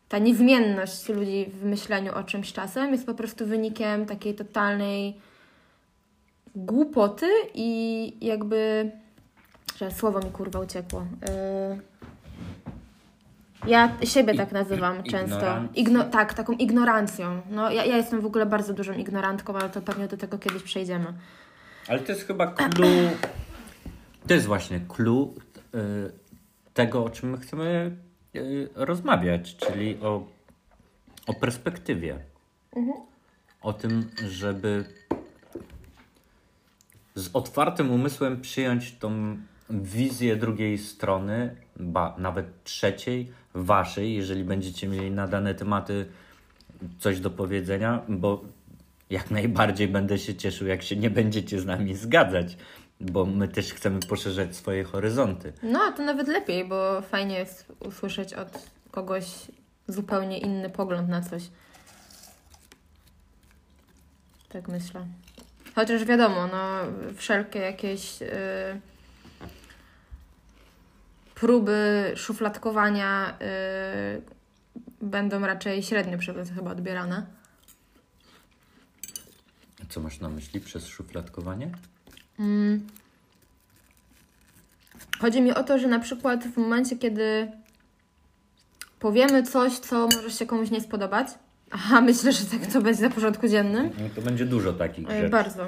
ta 0.10 0.18
niezmienność 0.18 1.10
ludzi 1.10 1.46
w 1.54 1.66
myśleniu 1.66 2.16
o 2.16 2.24
czymś 2.24 2.54
czasem 2.54 2.92
jest 2.92 3.06
po 3.06 3.14
prostu 3.14 3.46
wynikiem 3.46 4.06
takiej 4.06 4.36
totalnej 4.36 5.18
głupoty 6.56 7.28
i 7.54 8.14
jakby 8.22 8.92
że 9.78 9.92
słowo 9.92 10.20
mi 10.20 10.32
kurwa 10.32 10.60
uciekło. 10.60 11.06
Yy... 11.22 11.82
Ja 13.68 13.98
siebie 14.04 14.36
tak 14.36 14.52
nazywam 14.52 15.06
I- 15.06 15.12
często. 15.12 15.46
Igno- 15.76 16.10
tak, 16.10 16.34
taką 16.34 16.54
ignorancją. 16.54 17.42
No, 17.50 17.72
ja, 17.72 17.86
ja 17.86 17.98
jestem 17.98 18.22
w 18.22 18.26
ogóle 18.26 18.46
bardzo 18.46 18.74
dużą 18.74 18.94
ignorantką, 18.94 19.56
ale 19.56 19.70
to 19.70 19.82
pewnie 19.82 20.08
do 20.08 20.18
tego 20.18 20.38
kiedyś 20.38 20.64
przejdziemy. 20.64 21.14
Ale 21.88 22.00
to 22.00 22.12
jest 22.12 22.28
chyba 22.28 22.48
clue. 22.48 23.10
To 24.28 24.34
jest 24.34 24.46
właśnie 24.46 24.80
clue 24.80 25.34
y, 25.76 26.12
tego, 26.74 27.04
o 27.04 27.10
czym 27.10 27.30
my 27.30 27.38
chcemy 27.38 27.92
y, 28.06 28.09
rozmawiać, 28.76 29.56
czyli 29.56 29.98
o, 30.02 30.28
o 31.28 31.34
perspektywie. 31.34 32.20
O 33.62 33.74
tym, 33.74 34.10
żeby 34.28 34.86
z 37.16 37.30
otwartym 37.34 37.92
umysłem 37.92 38.42
przyjąć 38.42 38.92
tą 38.92 39.38
wizję 39.70 40.36
drugiej 40.36 40.78
strony, 40.78 41.56
ba 41.80 42.16
nawet 42.18 42.64
trzeciej, 42.64 43.32
waszej, 43.54 44.16
jeżeli 44.16 44.44
będziecie 44.44 44.88
mieli 44.88 45.12
na 45.12 45.28
dane 45.28 45.56
tematy 45.56 46.06
coś 47.00 47.20
do 47.20 47.30
powiedzenia, 47.30 48.02
bo 48.10 48.44
jak 49.10 49.32
najbardziej 49.32 49.88
będę 49.88 50.20
się 50.20 50.36
cieszył, 50.36 50.68
jak 50.68 50.84
się 50.84 50.96
nie 50.96 51.10
będziecie 51.10 51.60
z 51.60 51.66
nami 51.66 51.96
zgadzać, 51.96 52.58
bo 53.00 53.26
my 53.26 53.48
też 53.48 53.74
chcemy 53.74 54.00
poszerzać 54.00 54.56
swoje 54.56 54.84
horyzonty. 54.84 55.54
No, 55.64 55.80
a 55.82 55.92
to 55.92 56.04
nawet 56.04 56.28
lepiej, 56.28 56.68
bo 56.68 57.02
fajnie 57.02 57.40
jest 57.40 57.66
usłyszeć 57.80 58.34
od 58.34 58.70
kogoś 58.92 59.26
zupełnie 59.88 60.38
inny 60.38 60.70
pogląd 60.70 61.10
na 61.10 61.22
coś. 61.22 61.44
Tak 64.50 64.68
myślę. 64.68 65.06
Chociaż 65.76 66.06
wiadomo, 66.06 66.48
no, 66.48 66.80
wszelkie 67.16 67.60
jakieś 67.60 68.22
y, 68.22 68.28
próby 71.36 72.12
szufladkowania 72.16 73.38
y, 73.42 74.22
będą 75.02 75.40
raczej 75.40 75.84
średnio 75.84 76.18
przez 76.18 76.52
chyba 76.52 76.72
odbierane. 76.72 77.26
Co 79.90 80.00
masz 80.00 80.20
na 80.20 80.30
myśli 80.30 80.62
przez 80.62 80.88
szufladkowanie? 80.88 81.72
Chodzi 85.20 85.42
mi 85.42 85.52
o 85.54 85.64
to, 85.64 85.80
że 85.80 85.88
na 85.88 86.00
przykład 86.00 86.44
w 86.44 86.58
momencie, 86.58 86.96
kiedy 86.98 87.52
powiemy 89.00 89.44
coś, 89.44 89.80
co 89.80 90.08
może 90.08 90.32
się 90.32 90.46
komuś 90.46 90.72
nie 90.72 90.82
spodobać, 90.82 91.28
aha, 91.72 92.02
myślę, 92.02 92.32
że 92.32 92.46
tak 92.46 92.66
to 92.74 92.82
będzie 92.82 93.02
na 93.04 93.10
porządku 93.10 93.48
dziennym, 93.48 93.90
No 94.00 94.10
to 94.16 94.22
będzie 94.22 94.46
dużo 94.46 94.74
takich 94.74 95.10
rzeczy. 95.10 95.30
bardzo, 95.30 95.66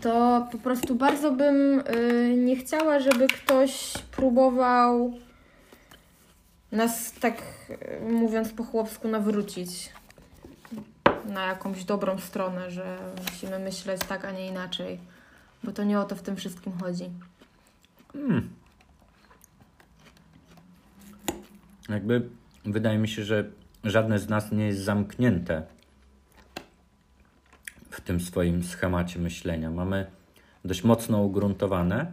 to 0.00 0.48
po 0.52 0.58
prostu 0.58 0.94
bardzo 0.94 1.32
bym 1.32 1.80
y, 1.80 2.34
nie 2.36 2.56
chciała, 2.56 3.00
żeby 3.00 3.26
ktoś 3.28 3.92
próbował 4.10 5.12
nas 6.72 7.12
tak 7.12 7.34
e, 7.68 8.00
mówiąc 8.10 8.48
po 8.52 8.64
chłopsku 8.64 9.08
nawrócić 9.08 9.92
na 11.26 11.46
jakąś 11.46 11.84
dobrą 11.84 12.18
stronę, 12.18 12.70
że 12.70 12.98
musimy 13.30 13.58
myśleć 13.58 14.00
tak, 14.08 14.24
a 14.24 14.30
nie 14.30 14.46
inaczej. 14.46 14.98
Bo 15.64 15.72
to 15.72 15.84
nie 15.84 16.00
o 16.00 16.04
to 16.04 16.16
w 16.16 16.22
tym 16.22 16.36
wszystkim 16.36 16.72
chodzi. 16.78 17.10
Hmm. 18.12 18.50
Jakby 21.88 22.28
wydaje 22.64 22.98
mi 22.98 23.08
się, 23.08 23.24
że 23.24 23.50
żadne 23.84 24.18
z 24.18 24.28
nas 24.28 24.52
nie 24.52 24.66
jest 24.66 24.80
zamknięte 24.80 25.62
w 27.90 28.00
tym 28.00 28.20
swoim 28.20 28.64
schemacie 28.64 29.18
myślenia. 29.18 29.70
Mamy 29.70 30.06
dość 30.64 30.84
mocno 30.84 31.22
ugruntowane 31.22 32.12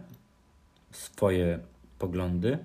swoje 0.90 1.58
poglądy, 1.98 2.58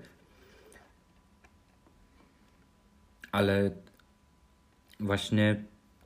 ale 3.32 3.72
właśnie 5.00 5.64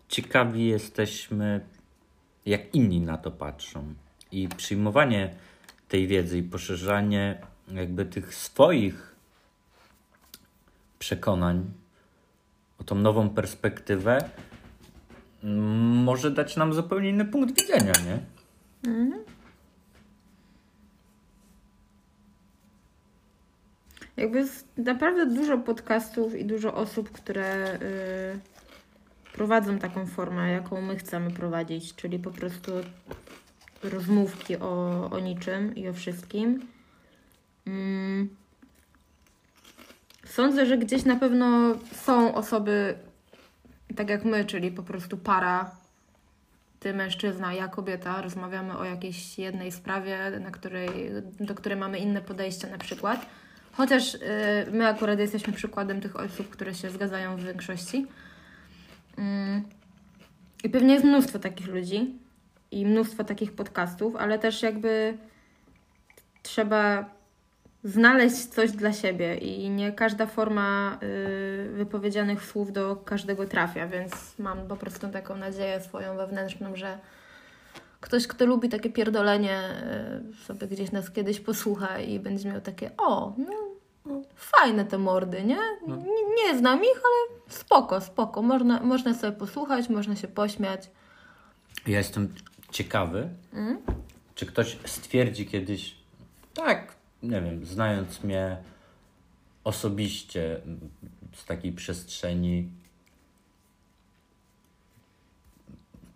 ciekawi 0.07 0.67
jesteśmy, 0.67 1.65
jak 2.45 2.75
inni 2.75 3.01
na 3.01 3.17
to 3.17 3.31
patrzą. 3.31 3.93
I 4.31 4.47
przyjmowanie 4.57 5.35
tej 5.87 6.07
wiedzy 6.07 6.37
i 6.37 6.43
poszerzanie 6.43 7.41
jakby 7.71 8.05
tych 8.05 8.35
swoich 8.35 9.15
przekonań 10.99 11.71
o 12.79 12.83
tą 12.83 12.95
nową 12.95 13.29
perspektywę 13.29 14.29
może 16.03 16.31
dać 16.31 16.57
nam 16.57 16.73
zupełnie 16.73 17.09
inny 17.09 17.25
punkt 17.25 17.61
widzenia, 17.61 17.93
nie? 18.05 18.19
Mhm. 18.91 19.23
Jakby 24.17 24.37
jest 24.37 24.67
naprawdę 24.77 25.25
dużo 25.25 25.57
podcastów 25.57 26.35
i 26.35 26.45
dużo 26.45 26.73
osób, 26.73 27.11
które 27.11 27.77
yy, 28.33 28.39
prowadzą 29.33 29.79
taką 29.79 30.05
formę, 30.05 30.51
jaką 30.51 30.81
my 30.81 30.95
chcemy 30.95 31.31
prowadzić, 31.31 31.95
czyli 31.95 32.19
po 32.19 32.31
prostu 32.31 32.71
rozmówki 33.83 34.57
o, 34.57 35.09
o 35.11 35.19
niczym 35.19 35.75
i 35.75 35.87
o 35.87 35.93
wszystkim. 35.93 36.67
Yy. 37.65 38.27
Sądzę, 40.25 40.65
że 40.65 40.77
gdzieś 40.77 41.05
na 41.05 41.15
pewno 41.15 41.75
są 41.93 42.35
osoby 42.35 42.95
tak 43.95 44.09
jak 44.09 44.25
my, 44.25 44.45
czyli 44.45 44.71
po 44.71 44.83
prostu 44.83 45.17
para, 45.17 45.71
ty 46.79 46.93
mężczyzna, 46.93 47.53
ja 47.53 47.67
kobieta, 47.67 48.21
rozmawiamy 48.21 48.77
o 48.77 48.85
jakiejś 48.85 49.39
jednej 49.39 49.71
sprawie, 49.71 50.31
na 50.39 50.51
której, 50.51 50.89
do 51.39 51.55
której 51.55 51.77
mamy 51.77 51.99
inne 51.99 52.21
podejście 52.21 52.67
na 52.67 52.77
przykład. 52.77 53.25
Chociaż 53.71 54.15
y, 54.15 54.19
my 54.71 54.87
akurat 54.87 55.19
jesteśmy 55.19 55.53
przykładem 55.53 56.01
tych 56.01 56.15
osób, 56.15 56.49
które 56.49 56.75
się 56.75 56.89
zgadzają 56.89 57.37
w 57.37 57.43
większości. 57.43 58.07
Y, 59.19 59.21
I 60.63 60.69
pewnie 60.69 60.93
jest 60.93 61.05
mnóstwo 61.05 61.39
takich 61.39 61.67
ludzi 61.67 62.13
i 62.71 62.85
mnóstwo 62.85 63.23
takich 63.23 63.55
podcastów, 63.55 64.15
ale 64.15 64.39
też 64.39 64.61
jakby 64.61 65.17
trzeba 66.43 67.05
znaleźć 67.83 68.45
coś 68.45 68.71
dla 68.71 68.93
siebie 68.93 69.35
i 69.35 69.69
nie 69.69 69.91
każda 69.91 70.25
forma 70.25 70.99
y, 71.03 71.69
wypowiedzianych 71.73 72.45
słów 72.45 72.71
do 72.71 72.95
każdego 72.95 73.45
trafia, 73.45 73.87
więc 73.87 74.39
mam 74.39 74.67
po 74.67 74.77
prostu 74.77 75.07
taką 75.07 75.35
nadzieję 75.35 75.81
swoją 75.81 76.17
wewnętrzną, 76.17 76.75
że 76.75 76.99
ktoś, 78.01 78.27
kto 78.27 78.45
lubi 78.45 78.69
takie 78.69 78.89
pierdolenie, 78.89 79.61
y, 80.31 80.45
sobie 80.45 80.67
gdzieś 80.67 80.91
nas 80.91 81.11
kiedyś 81.11 81.39
posłucha 81.39 81.99
i 81.99 82.19
będzie 82.19 82.49
miał 82.49 82.61
takie, 82.61 82.91
o, 82.97 83.33
no, 83.37 83.53
no 84.05 84.21
fajne 84.35 84.85
te 84.85 84.97
mordy, 84.97 85.43
nie? 85.43 85.59
No. 85.87 85.95
nie? 85.95 86.45
Nie 86.45 86.57
znam 86.59 86.79
ich, 86.83 87.01
ale 87.05 87.39
spoko, 87.49 88.01
spoko. 88.01 88.41
Można, 88.41 88.79
można 88.79 89.13
sobie 89.13 89.37
posłuchać, 89.37 89.89
można 89.89 90.15
się 90.15 90.27
pośmiać. 90.27 90.89
Ja 91.87 91.97
jestem 91.97 92.33
ciekawy, 92.71 93.29
mm? 93.53 93.77
czy 94.35 94.45
ktoś 94.45 94.77
stwierdzi 94.85 95.45
kiedyś, 95.45 95.95
tak, 96.53 96.95
nie 97.23 97.41
wiem, 97.41 97.65
znając 97.65 98.23
mnie 98.23 98.57
osobiście 99.63 100.61
z 101.33 101.45
takiej 101.45 101.71
przestrzeni 101.71 102.69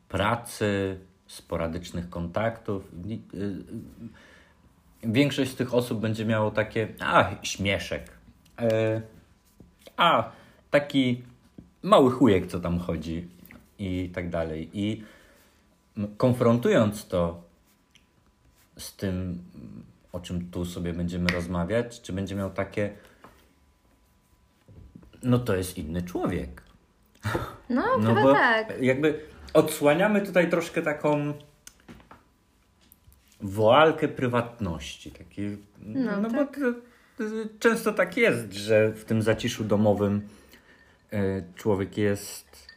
pracy, 0.10 1.00
sporadycznych 1.28 2.10
kontaktów, 2.10 2.92
y, 3.34 3.38
y, 3.38 3.64
większość 5.04 5.52
z 5.52 5.56
tych 5.56 5.74
osób 5.74 6.00
będzie 6.00 6.26
miało 6.26 6.52
takie, 6.52 6.88
a 7.00 7.32
śmieszek, 7.42 8.12
e, 8.60 9.02
a 9.98 10.32
taki 10.72 11.24
mały 11.84 12.12
chujek, 12.12 12.48
co 12.48 12.60
tam 12.60 12.80
chodzi 12.80 13.28
i 13.80 14.10
tak 14.14 14.30
dalej. 14.30 14.70
I 14.74 15.04
konfrontując 16.18 17.08
to 17.08 17.44
z 18.78 18.96
tym 18.96 19.44
o 20.14 20.20
czym 20.20 20.50
tu 20.50 20.66
sobie 20.66 20.94
będziemy 20.94 21.28
rozmawiać, 21.30 22.02
czy 22.02 22.14
będzie 22.14 22.36
miał 22.36 22.50
takie, 22.50 22.94
no 25.24 25.40
to 25.40 25.56
jest 25.56 25.78
inny 25.78 26.02
człowiek. 26.02 26.64
No, 27.70 27.98
no 28.04 28.16
bo 28.16 28.34
tak. 28.34 28.82
Jakby 28.82 29.20
odsłaniamy 29.54 30.22
tutaj 30.22 30.50
troszkę 30.50 30.82
taką 30.82 31.34
woalkę 33.42 34.08
prywatności. 34.08 35.12
Taki, 35.12 35.42
no, 35.80 36.22
no 36.22 36.30
tak. 36.30 36.60
bo 36.60 36.74
to, 36.74 36.80
to, 37.18 37.24
często 37.60 37.94
tak 37.94 38.18
jest, 38.18 38.54
że 38.54 38.92
w 38.92 39.06
tym 39.06 39.22
zaciszu 39.22 39.64
domowym 39.64 40.28
y, 41.14 41.44
człowiek 41.56 41.98
jest 41.98 42.73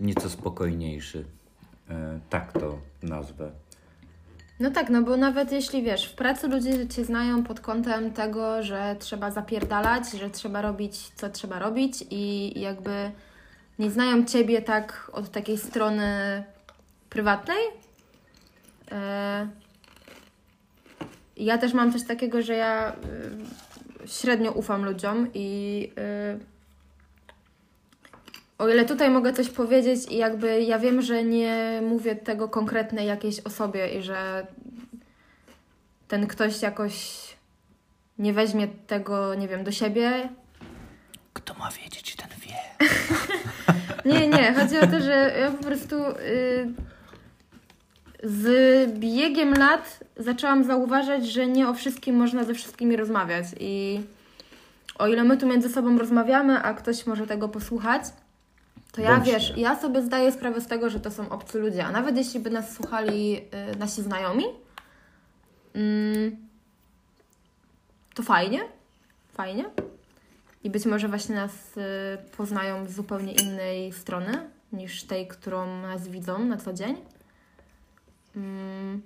nieco 0.00 0.30
spokojniejszy. 0.30 1.18
Y, 1.18 1.94
tak 2.30 2.52
to 2.52 2.78
nazwę. 3.02 3.50
No 4.60 4.70
tak, 4.70 4.90
no 4.90 5.02
bo 5.02 5.16
nawet 5.16 5.52
jeśli 5.52 5.82
wiesz, 5.82 6.06
w 6.06 6.14
pracy 6.14 6.48
ludzie 6.48 6.88
cię 6.88 7.04
znają 7.04 7.44
pod 7.44 7.60
kątem 7.60 8.12
tego, 8.12 8.62
że 8.62 8.96
trzeba 8.98 9.30
zapierdalać, 9.30 10.10
że 10.10 10.30
trzeba 10.30 10.62
robić 10.62 11.10
co 11.14 11.30
trzeba 11.30 11.58
robić 11.58 12.04
i 12.10 12.52
jakby 12.60 13.10
nie 13.78 13.90
znają 13.90 14.24
ciebie 14.24 14.62
tak 14.62 15.10
od 15.12 15.30
takiej 15.30 15.58
strony 15.58 16.42
prywatnej. 17.10 17.62
E, 18.92 19.48
ja 21.36 21.58
też 21.58 21.74
mam 21.74 21.92
coś 21.92 22.02
takiego, 22.04 22.42
że 22.42 22.54
ja 22.54 22.92
y, 24.04 24.08
średnio 24.08 24.52
ufam 24.52 24.84
ludziom 24.84 25.26
i 25.34 25.92
y, 26.36 26.59
o 28.60 28.68
ile 28.68 28.84
tutaj 28.84 29.10
mogę 29.10 29.32
coś 29.32 29.48
powiedzieć 29.48 30.00
i 30.10 30.16
jakby 30.16 30.62
ja 30.62 30.78
wiem, 30.78 31.02
że 31.02 31.24
nie 31.24 31.80
mówię 31.88 32.16
tego 32.16 32.48
konkretnej 32.48 33.06
jakiejś 33.06 33.40
osobie 33.40 33.88
i 33.98 34.02
że 34.02 34.46
ten 36.08 36.26
ktoś 36.26 36.62
jakoś 36.62 37.18
nie 38.18 38.32
weźmie 38.32 38.68
tego, 38.86 39.34
nie 39.34 39.48
wiem, 39.48 39.64
do 39.64 39.72
siebie. 39.72 40.28
Kto 41.32 41.54
ma 41.54 41.70
wiedzieć, 41.70 42.16
ten 42.16 42.28
wie. 42.40 42.86
nie, 44.12 44.28
nie. 44.28 44.54
Chodzi 44.54 44.78
o 44.78 44.86
to, 44.86 45.00
że 45.00 45.34
ja 45.40 45.50
po 45.50 45.64
prostu 45.64 45.94
y, 45.94 46.72
z 48.22 48.48
biegiem 48.98 49.54
lat 49.54 50.00
zaczęłam 50.16 50.64
zauważać, 50.64 51.26
że 51.26 51.46
nie 51.46 51.68
o 51.68 51.74
wszystkim 51.74 52.16
można 52.16 52.44
ze 52.44 52.54
wszystkimi 52.54 52.96
rozmawiać 52.96 53.44
i 53.60 54.00
o 54.98 55.08
ile 55.08 55.24
my 55.24 55.36
tu 55.36 55.46
między 55.46 55.68
sobą 55.68 55.98
rozmawiamy, 55.98 56.62
a 56.62 56.74
ktoś 56.74 57.06
może 57.06 57.26
tego 57.26 57.48
posłuchać, 57.48 58.02
to 58.92 59.00
ja 59.00 59.20
wiesz, 59.20 59.52
ja 59.56 59.80
sobie 59.80 60.02
zdaję 60.02 60.32
sprawę 60.32 60.60
z 60.60 60.66
tego, 60.66 60.90
że 60.90 61.00
to 61.00 61.10
są 61.10 61.28
obcy 61.28 61.58
ludzie, 61.58 61.84
a 61.84 61.92
nawet 61.92 62.16
jeśli 62.16 62.40
by 62.40 62.50
nas 62.50 62.72
słuchali 62.72 63.36
y, 63.74 63.78
nasi 63.78 64.02
znajomi, 64.02 64.44
y, 65.76 66.36
to 68.14 68.22
fajnie, 68.22 68.60
fajnie. 69.32 69.64
I 70.64 70.70
być 70.70 70.86
może 70.86 71.08
właśnie 71.08 71.34
nas 71.34 71.52
y, 71.76 71.80
poznają 72.36 72.86
z 72.86 72.92
zupełnie 72.92 73.32
innej 73.32 73.92
strony 73.92 74.50
niż 74.72 75.04
tej, 75.04 75.28
którą 75.28 75.82
nas 75.82 76.08
widzą 76.08 76.38
na 76.38 76.56
co 76.56 76.72
dzień. 76.72 76.96
Mm. 78.36 79.02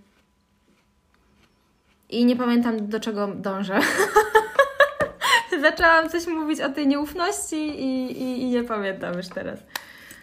I 2.08 2.24
nie 2.24 2.36
pamiętam, 2.36 2.88
do 2.88 3.00
czego 3.00 3.26
dążę. 3.26 3.80
Zaczęłam 5.64 6.08
coś 6.08 6.26
mówić 6.26 6.60
o 6.60 6.68
tej 6.68 6.86
nieufności 6.86 7.56
i, 7.56 8.22
i, 8.22 8.42
i, 8.42 8.46
nie 8.46 8.64
pamiętam 8.64 9.16
już 9.16 9.28
teraz. 9.28 9.58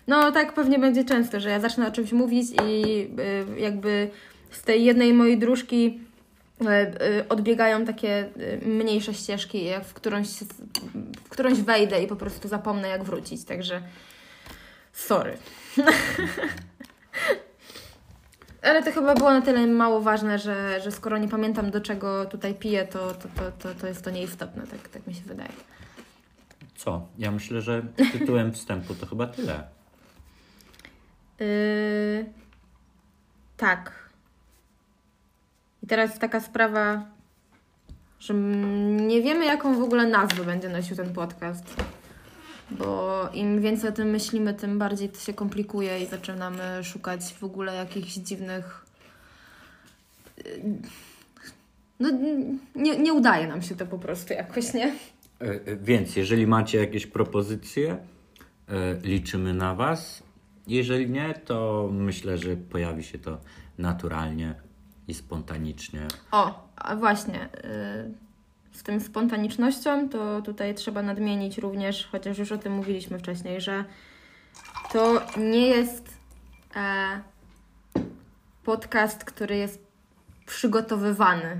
No 0.07 0.31
tak 0.31 0.53
pewnie 0.53 0.79
będzie 0.79 1.05
często, 1.05 1.39
że 1.39 1.49
ja 1.49 1.59
zacznę 1.59 1.87
o 1.87 1.91
czymś 1.91 2.11
mówić 2.11 2.47
i 2.67 3.07
y, 3.57 3.59
jakby 3.59 4.09
z 4.51 4.61
tej 4.61 4.85
jednej 4.85 5.13
mojej 5.13 5.37
dróżki 5.37 5.99
y, 6.61 6.65
y, 6.65 7.27
odbiegają 7.29 7.85
takie 7.85 8.29
mniejsze 8.65 9.13
ścieżki, 9.13 9.65
jak 9.65 9.85
w 9.85 9.93
którąś, 9.93 10.27
w 11.23 11.29
którąś 11.29 11.61
wejdę 11.61 12.03
i 12.03 12.07
po 12.07 12.15
prostu 12.15 12.47
zapomnę 12.47 12.87
jak 12.87 13.03
wrócić, 13.03 13.43
także 13.43 13.81
sorry. 14.93 15.37
Ale 18.61 18.83
to 18.83 18.91
chyba 18.91 19.15
było 19.15 19.31
na 19.31 19.41
tyle 19.41 19.67
mało 19.67 20.01
ważne, 20.01 20.39
że, 20.39 20.81
że 20.81 20.91
skoro 20.91 21.17
nie 21.17 21.27
pamiętam 21.27 21.71
do 21.71 21.81
czego 21.81 22.25
tutaj 22.25 22.53
piję, 22.55 22.87
to, 22.87 23.13
to, 23.13 23.27
to, 23.35 23.51
to, 23.59 23.79
to 23.79 23.87
jest 23.87 24.03
to 24.03 24.09
nieistotne, 24.09 24.67
tak, 24.67 24.89
tak 24.89 25.07
mi 25.07 25.13
się 25.13 25.21
wydaje. 25.21 25.53
Co? 26.75 27.07
Ja 27.17 27.31
myślę, 27.31 27.61
że 27.61 27.83
tytułem 28.11 28.51
wstępu 28.53 28.95
to 28.95 29.05
chyba 29.05 29.27
tyle. 29.27 29.63
Yy, 31.39 32.25
tak. 33.57 34.09
I 35.83 35.87
teraz 35.87 36.19
taka 36.19 36.39
sprawa, 36.39 37.05
że 38.19 38.33
nie 38.33 39.21
wiemy, 39.21 39.45
jaką 39.45 39.75
w 39.75 39.83
ogóle 39.83 40.07
nazwę 40.07 40.43
będzie 40.43 40.69
nosił 40.69 40.95
ten 40.95 41.13
podcast. 41.13 41.75
Bo 42.71 43.29
im 43.33 43.61
więcej 43.61 43.89
o 43.89 43.93
tym 43.93 44.09
myślimy, 44.09 44.53
tym 44.53 44.79
bardziej 44.79 45.09
to 45.09 45.19
się 45.19 45.33
komplikuje 45.33 45.99
i 46.03 46.05
zaczynamy 46.05 46.83
szukać 46.83 47.33
w 47.33 47.43
ogóle 47.43 47.75
jakichś 47.75 48.13
dziwnych. 48.13 48.85
yy, 50.37 50.43
No, 51.99 52.09
nie, 52.75 52.97
nie 52.99 53.13
udaje 53.13 53.47
nam 53.47 53.61
się 53.61 53.75
to 53.75 53.85
po 53.85 53.99
prostu 53.99 54.33
jakoś, 54.33 54.73
nie? 54.73 54.85
E, 54.87 54.95
e, 55.41 55.75
Więc 55.75 56.15
jeżeli 56.15 56.47
macie 56.47 56.77
jakieś 56.79 57.07
propozycje, 57.07 57.97
e, 58.67 58.93
liczymy 59.03 59.53
na 59.53 59.75
Was. 59.75 60.23
Jeżeli 60.67 61.09
nie, 61.09 61.33
to 61.45 61.89
myślę, 61.93 62.37
że 62.37 62.55
pojawi 62.55 63.03
się 63.03 63.19
to 63.19 63.37
naturalnie 63.77 64.55
i 65.07 65.13
spontanicznie. 65.13 66.07
O, 66.31 66.67
a 66.75 66.95
właśnie. 66.95 67.45
y, 67.45 68.30
z 68.71 68.83
tym 68.83 68.99
spontanicznością, 68.99 70.09
to 70.09 70.41
tutaj 70.41 70.75
trzeba 70.75 71.01
nadmienić 71.01 71.57
również, 71.57 72.09
chociaż 72.11 72.37
już 72.37 72.51
o 72.51 72.57
tym 72.57 72.73
mówiliśmy 72.73 73.19
wcześniej, 73.19 73.61
że 73.61 73.85
to 74.93 75.21
nie 75.37 75.67
jest 75.67 76.17
e, 76.75 77.21
podcast, 78.63 79.23
który 79.23 79.57
jest 79.57 79.91
przygotowywany. 80.45 81.57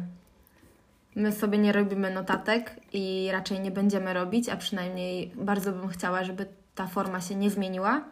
My 1.16 1.32
sobie 1.32 1.58
nie 1.58 1.72
robimy 1.72 2.14
notatek 2.14 2.76
i 2.94 3.30
raczej 3.32 3.60
nie 3.60 3.72
będziemy 3.72 4.14
robić, 4.14 4.50
a 4.50 4.58
przynajmniej 4.58 5.32
bardzo 5.36 5.72
bym 5.72 5.88
chciała, 5.88 6.24
żeby 6.24 6.46
ta 6.76 6.88
forma 6.88 7.22
się 7.22 7.36
nie 7.36 7.50
zmieniła. 7.50 8.04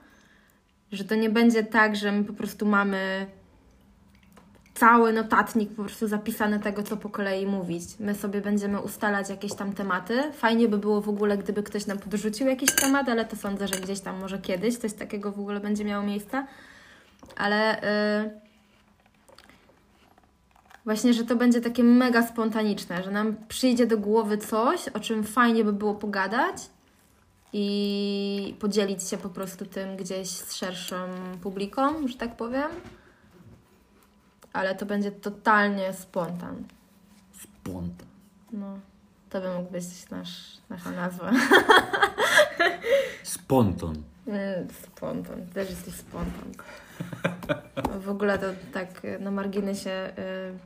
Że 0.91 1.03
to 1.03 1.15
nie 1.15 1.29
będzie 1.29 1.63
tak, 1.63 1.95
że 1.95 2.11
my 2.11 2.23
po 2.23 2.33
prostu 2.33 2.65
mamy 2.65 3.27
cały 4.73 5.13
notatnik 5.13 5.69
po 5.69 5.83
prostu 5.83 6.07
zapisany 6.07 6.59
tego, 6.59 6.83
co 6.83 6.97
po 6.97 7.09
kolei 7.09 7.45
mówić. 7.45 7.83
My 7.99 8.15
sobie 8.15 8.41
będziemy 8.41 8.81
ustalać 8.81 9.29
jakieś 9.29 9.53
tam 9.55 9.73
tematy. 9.73 10.31
Fajnie 10.33 10.67
by 10.67 10.77
było 10.77 11.01
w 11.01 11.09
ogóle, 11.09 11.37
gdyby 11.37 11.63
ktoś 11.63 11.85
nam 11.85 11.97
podrzucił 11.97 12.47
jakiś 12.47 12.75
temat, 12.75 13.09
ale 13.09 13.25
to 13.25 13.35
sądzę, 13.35 13.67
że 13.67 13.75
gdzieś 13.75 13.99
tam 13.99 14.19
może 14.19 14.39
kiedyś 14.39 14.77
coś 14.77 14.93
takiego 14.93 15.31
w 15.31 15.39
ogóle 15.39 15.59
będzie 15.59 15.85
miało 15.85 16.03
miejsce. 16.03 16.45
Ale 17.37 17.81
yy, 18.23 18.39
właśnie, 20.85 21.13
że 21.13 21.23
to 21.23 21.35
będzie 21.35 21.61
takie 21.61 21.83
mega 21.83 22.27
spontaniczne, 22.27 23.03
że 23.03 23.11
nam 23.11 23.35
przyjdzie 23.47 23.87
do 23.87 23.97
głowy 23.97 24.37
coś, 24.37 24.87
o 24.87 24.99
czym 24.99 25.23
fajnie 25.23 25.63
by 25.63 25.73
było 25.73 25.95
pogadać 25.95 26.55
i 27.53 28.55
podzielić 28.59 29.03
się 29.09 29.17
po 29.17 29.29
prostu 29.29 29.65
tym 29.65 29.97
gdzieś 29.97 30.29
z 30.29 30.53
szerszą 30.53 30.95
publiką, 31.41 32.07
że 32.07 32.17
tak 32.17 32.35
powiem 32.35 32.69
ale 34.53 34.75
to 34.75 34.85
będzie 34.85 35.11
totalnie 35.11 35.93
spontan. 35.93 36.63
Spontan. 37.41 38.07
No, 38.51 38.79
to 39.29 39.41
by 39.41 39.53
mógł 39.53 39.71
być 39.71 39.83
nasz, 40.11 40.57
nasza 40.69 40.91
nazwa. 40.91 41.31
Spontan. 43.23 44.03
Nie, 44.27 44.65
Spontan, 44.83 45.47
też 45.47 45.69
jesteś 45.69 45.93
spontan. 45.93 46.51
W 47.99 48.09
ogóle 48.09 48.39
to 48.39 48.45
tak 48.73 49.01
na 49.19 49.31
marginesie 49.31 50.13
y, 50.17 50.57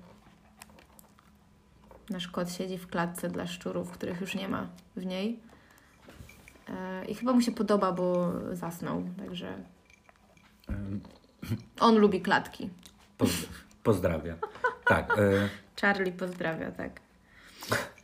nasz 2.13 2.27
kot 2.27 2.51
siedzi 2.51 2.77
w 2.77 2.87
klatce 2.87 3.29
dla 3.29 3.47
szczurów, 3.47 3.91
których 3.91 4.21
już 4.21 4.35
nie 4.35 4.47
ma 4.47 4.67
w 4.95 5.05
niej. 5.05 5.39
Y, 6.69 7.05
I 7.05 7.15
chyba 7.15 7.33
mu 7.33 7.41
się 7.41 7.51
podoba, 7.51 7.91
bo 7.91 8.31
zasnął, 8.55 9.03
także 9.17 9.53
on 11.79 11.97
lubi 11.97 12.21
klatki. 12.21 12.69
Poz- 13.17 13.47
pozdrawiam. 13.83 14.37
Tak, 14.85 15.17
e, 15.19 15.49
Charlie 15.81 16.11
pozdrawia, 16.11 16.71
tak. 16.71 16.99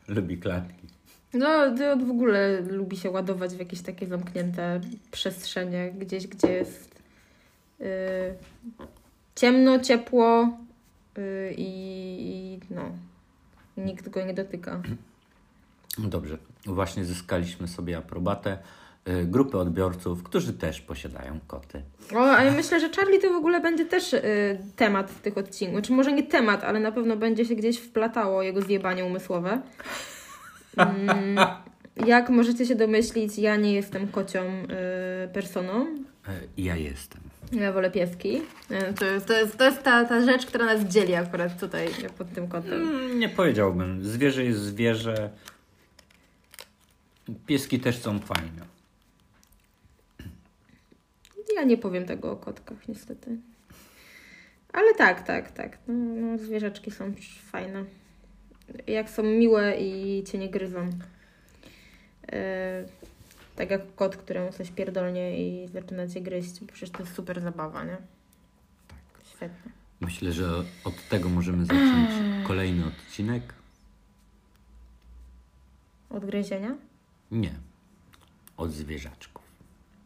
lubi 0.08 0.38
klatki. 0.38 0.88
No, 1.34 1.76
to 1.78 1.98
w 1.98 2.12
ogóle 2.12 2.62
lubi 2.62 2.98
się 2.98 3.12
ładować 3.12 3.52
w 3.52 3.60
jakieś 3.60 3.82
takie 3.82 4.08
zamknięte 4.08 4.82
przestrzenie, 5.12 5.92
gdzieś, 5.92 6.28
gdzie 6.28 6.52
jest 6.52 7.02
y, 7.82 7.86
ciemno, 9.36 9.80
ciepło 9.80 10.58
y, 11.18 11.54
i, 11.58 12.60
no, 12.70 12.92
nikt 13.78 14.10
go 14.10 14.26
nie 14.26 14.34
dotyka. 14.34 14.82
Dobrze, 15.98 16.38
właśnie 16.66 17.06
zyskaliśmy 17.06 17.68
sobie 17.68 17.98
aprobatę 17.98 18.58
grupy 19.26 19.58
odbiorców, 19.58 20.24
którzy 20.24 20.54
też 20.54 20.82
posiadają 20.82 21.40
koty. 21.48 21.82
O, 22.16 22.20
a 22.32 22.44
ja 22.44 22.52
myślę, 22.52 22.80
że 22.80 22.90
Charlie 22.90 23.20
to 23.20 23.30
w 23.30 23.36
ogóle 23.36 23.62
będzie 23.62 23.86
też 23.86 24.14
y, 24.14 24.22
temat 24.76 25.22
tych 25.22 25.38
odcinków. 25.38 25.82
Czy 25.82 25.94
może 25.94 26.12
nie 26.14 26.24
temat, 26.24 26.64
ale 26.64 26.80
na 26.80 26.92
pewno 26.92 27.18
będzie 27.18 27.46
się 27.46 27.56
gdzieś 27.56 27.78
wplatało 27.78 28.44
jego 28.44 28.62
zjebanie 28.62 29.06
umysłowe. 29.06 29.62
Mm, 30.78 31.38
jak 32.06 32.30
możecie 32.30 32.66
się 32.66 32.76
domyślić, 32.76 33.38
ja 33.38 33.56
nie 33.56 33.74
jestem 33.74 34.08
kocią 34.08 34.44
y, 35.26 35.28
personą. 35.34 35.86
E, 36.28 36.32
Ja 36.58 36.76
jestem. 36.76 37.22
Ja 37.52 37.74
wolę 37.74 37.92
pieski. 37.92 38.42
E, 38.70 38.94
To 38.94 39.06
jest, 39.06 39.26
to 39.28 39.34
jest, 39.34 39.58
to 39.58 39.66
jest 39.66 39.84
ta, 39.84 40.06
ta 40.06 40.22
rzecz, 40.26 40.46
która 40.46 40.66
nas 40.66 40.82
dzieli 40.82 41.16
akurat 41.16 41.60
tutaj 41.60 41.88
pod 42.18 42.34
tym 42.34 42.48
kątem. 42.48 42.74
Mm, 42.82 43.20
Nie 43.20 43.30
powiedziałbym. 43.30 44.04
Zwierzę 44.06 44.44
jest 44.46 44.60
zwierzę. 44.60 45.30
Pieski 47.46 47.80
też 47.80 47.98
są 47.98 48.20
fajne. 48.20 48.79
Ja 51.56 51.64
nie 51.64 51.78
powiem 51.78 52.06
tego 52.06 52.32
o 52.32 52.36
kotkach, 52.36 52.88
niestety. 52.88 53.38
Ale 54.74 54.96
tak, 54.96 55.28
tak, 55.28 55.52
tak. 55.52 55.78
No, 55.88 55.94
no, 55.94 56.38
zwierzaczki 56.38 56.92
są 56.92 57.14
fajne. 57.52 57.86
Jak 58.88 59.10
są 59.10 59.24
miłe 59.24 59.76
i 59.80 60.24
cię 60.24 60.38
nie 60.38 60.50
gryzą. 60.50 60.90
E, 62.32 62.86
tak 63.56 63.72
jak 63.72 63.96
kot, 63.96 64.18
któremu 64.18 64.52
coś 64.52 64.72
pierdolnie 64.72 65.48
i 65.48 65.68
zaczyna 65.68 66.08
cię 66.08 66.22
gryźć. 66.22 66.60
Przecież 66.68 66.90
to 66.90 67.00
jest 67.00 67.16
super 67.16 67.42
zabawa, 67.42 67.84
nie? 67.84 67.98
Tak. 68.88 68.98
Świetnie. 69.24 69.72
Myślę, 70.02 70.32
że 70.32 70.64
od 70.84 71.08
tego 71.10 71.30
możemy 71.30 71.66
zacząć 71.66 72.10
kolejny 72.48 72.86
odcinek. 72.86 73.54
Od 76.10 76.26
gryzienia? 76.26 76.78
Nie. 77.32 77.52
Od 78.58 78.72
zwierzaczków. 78.72 79.39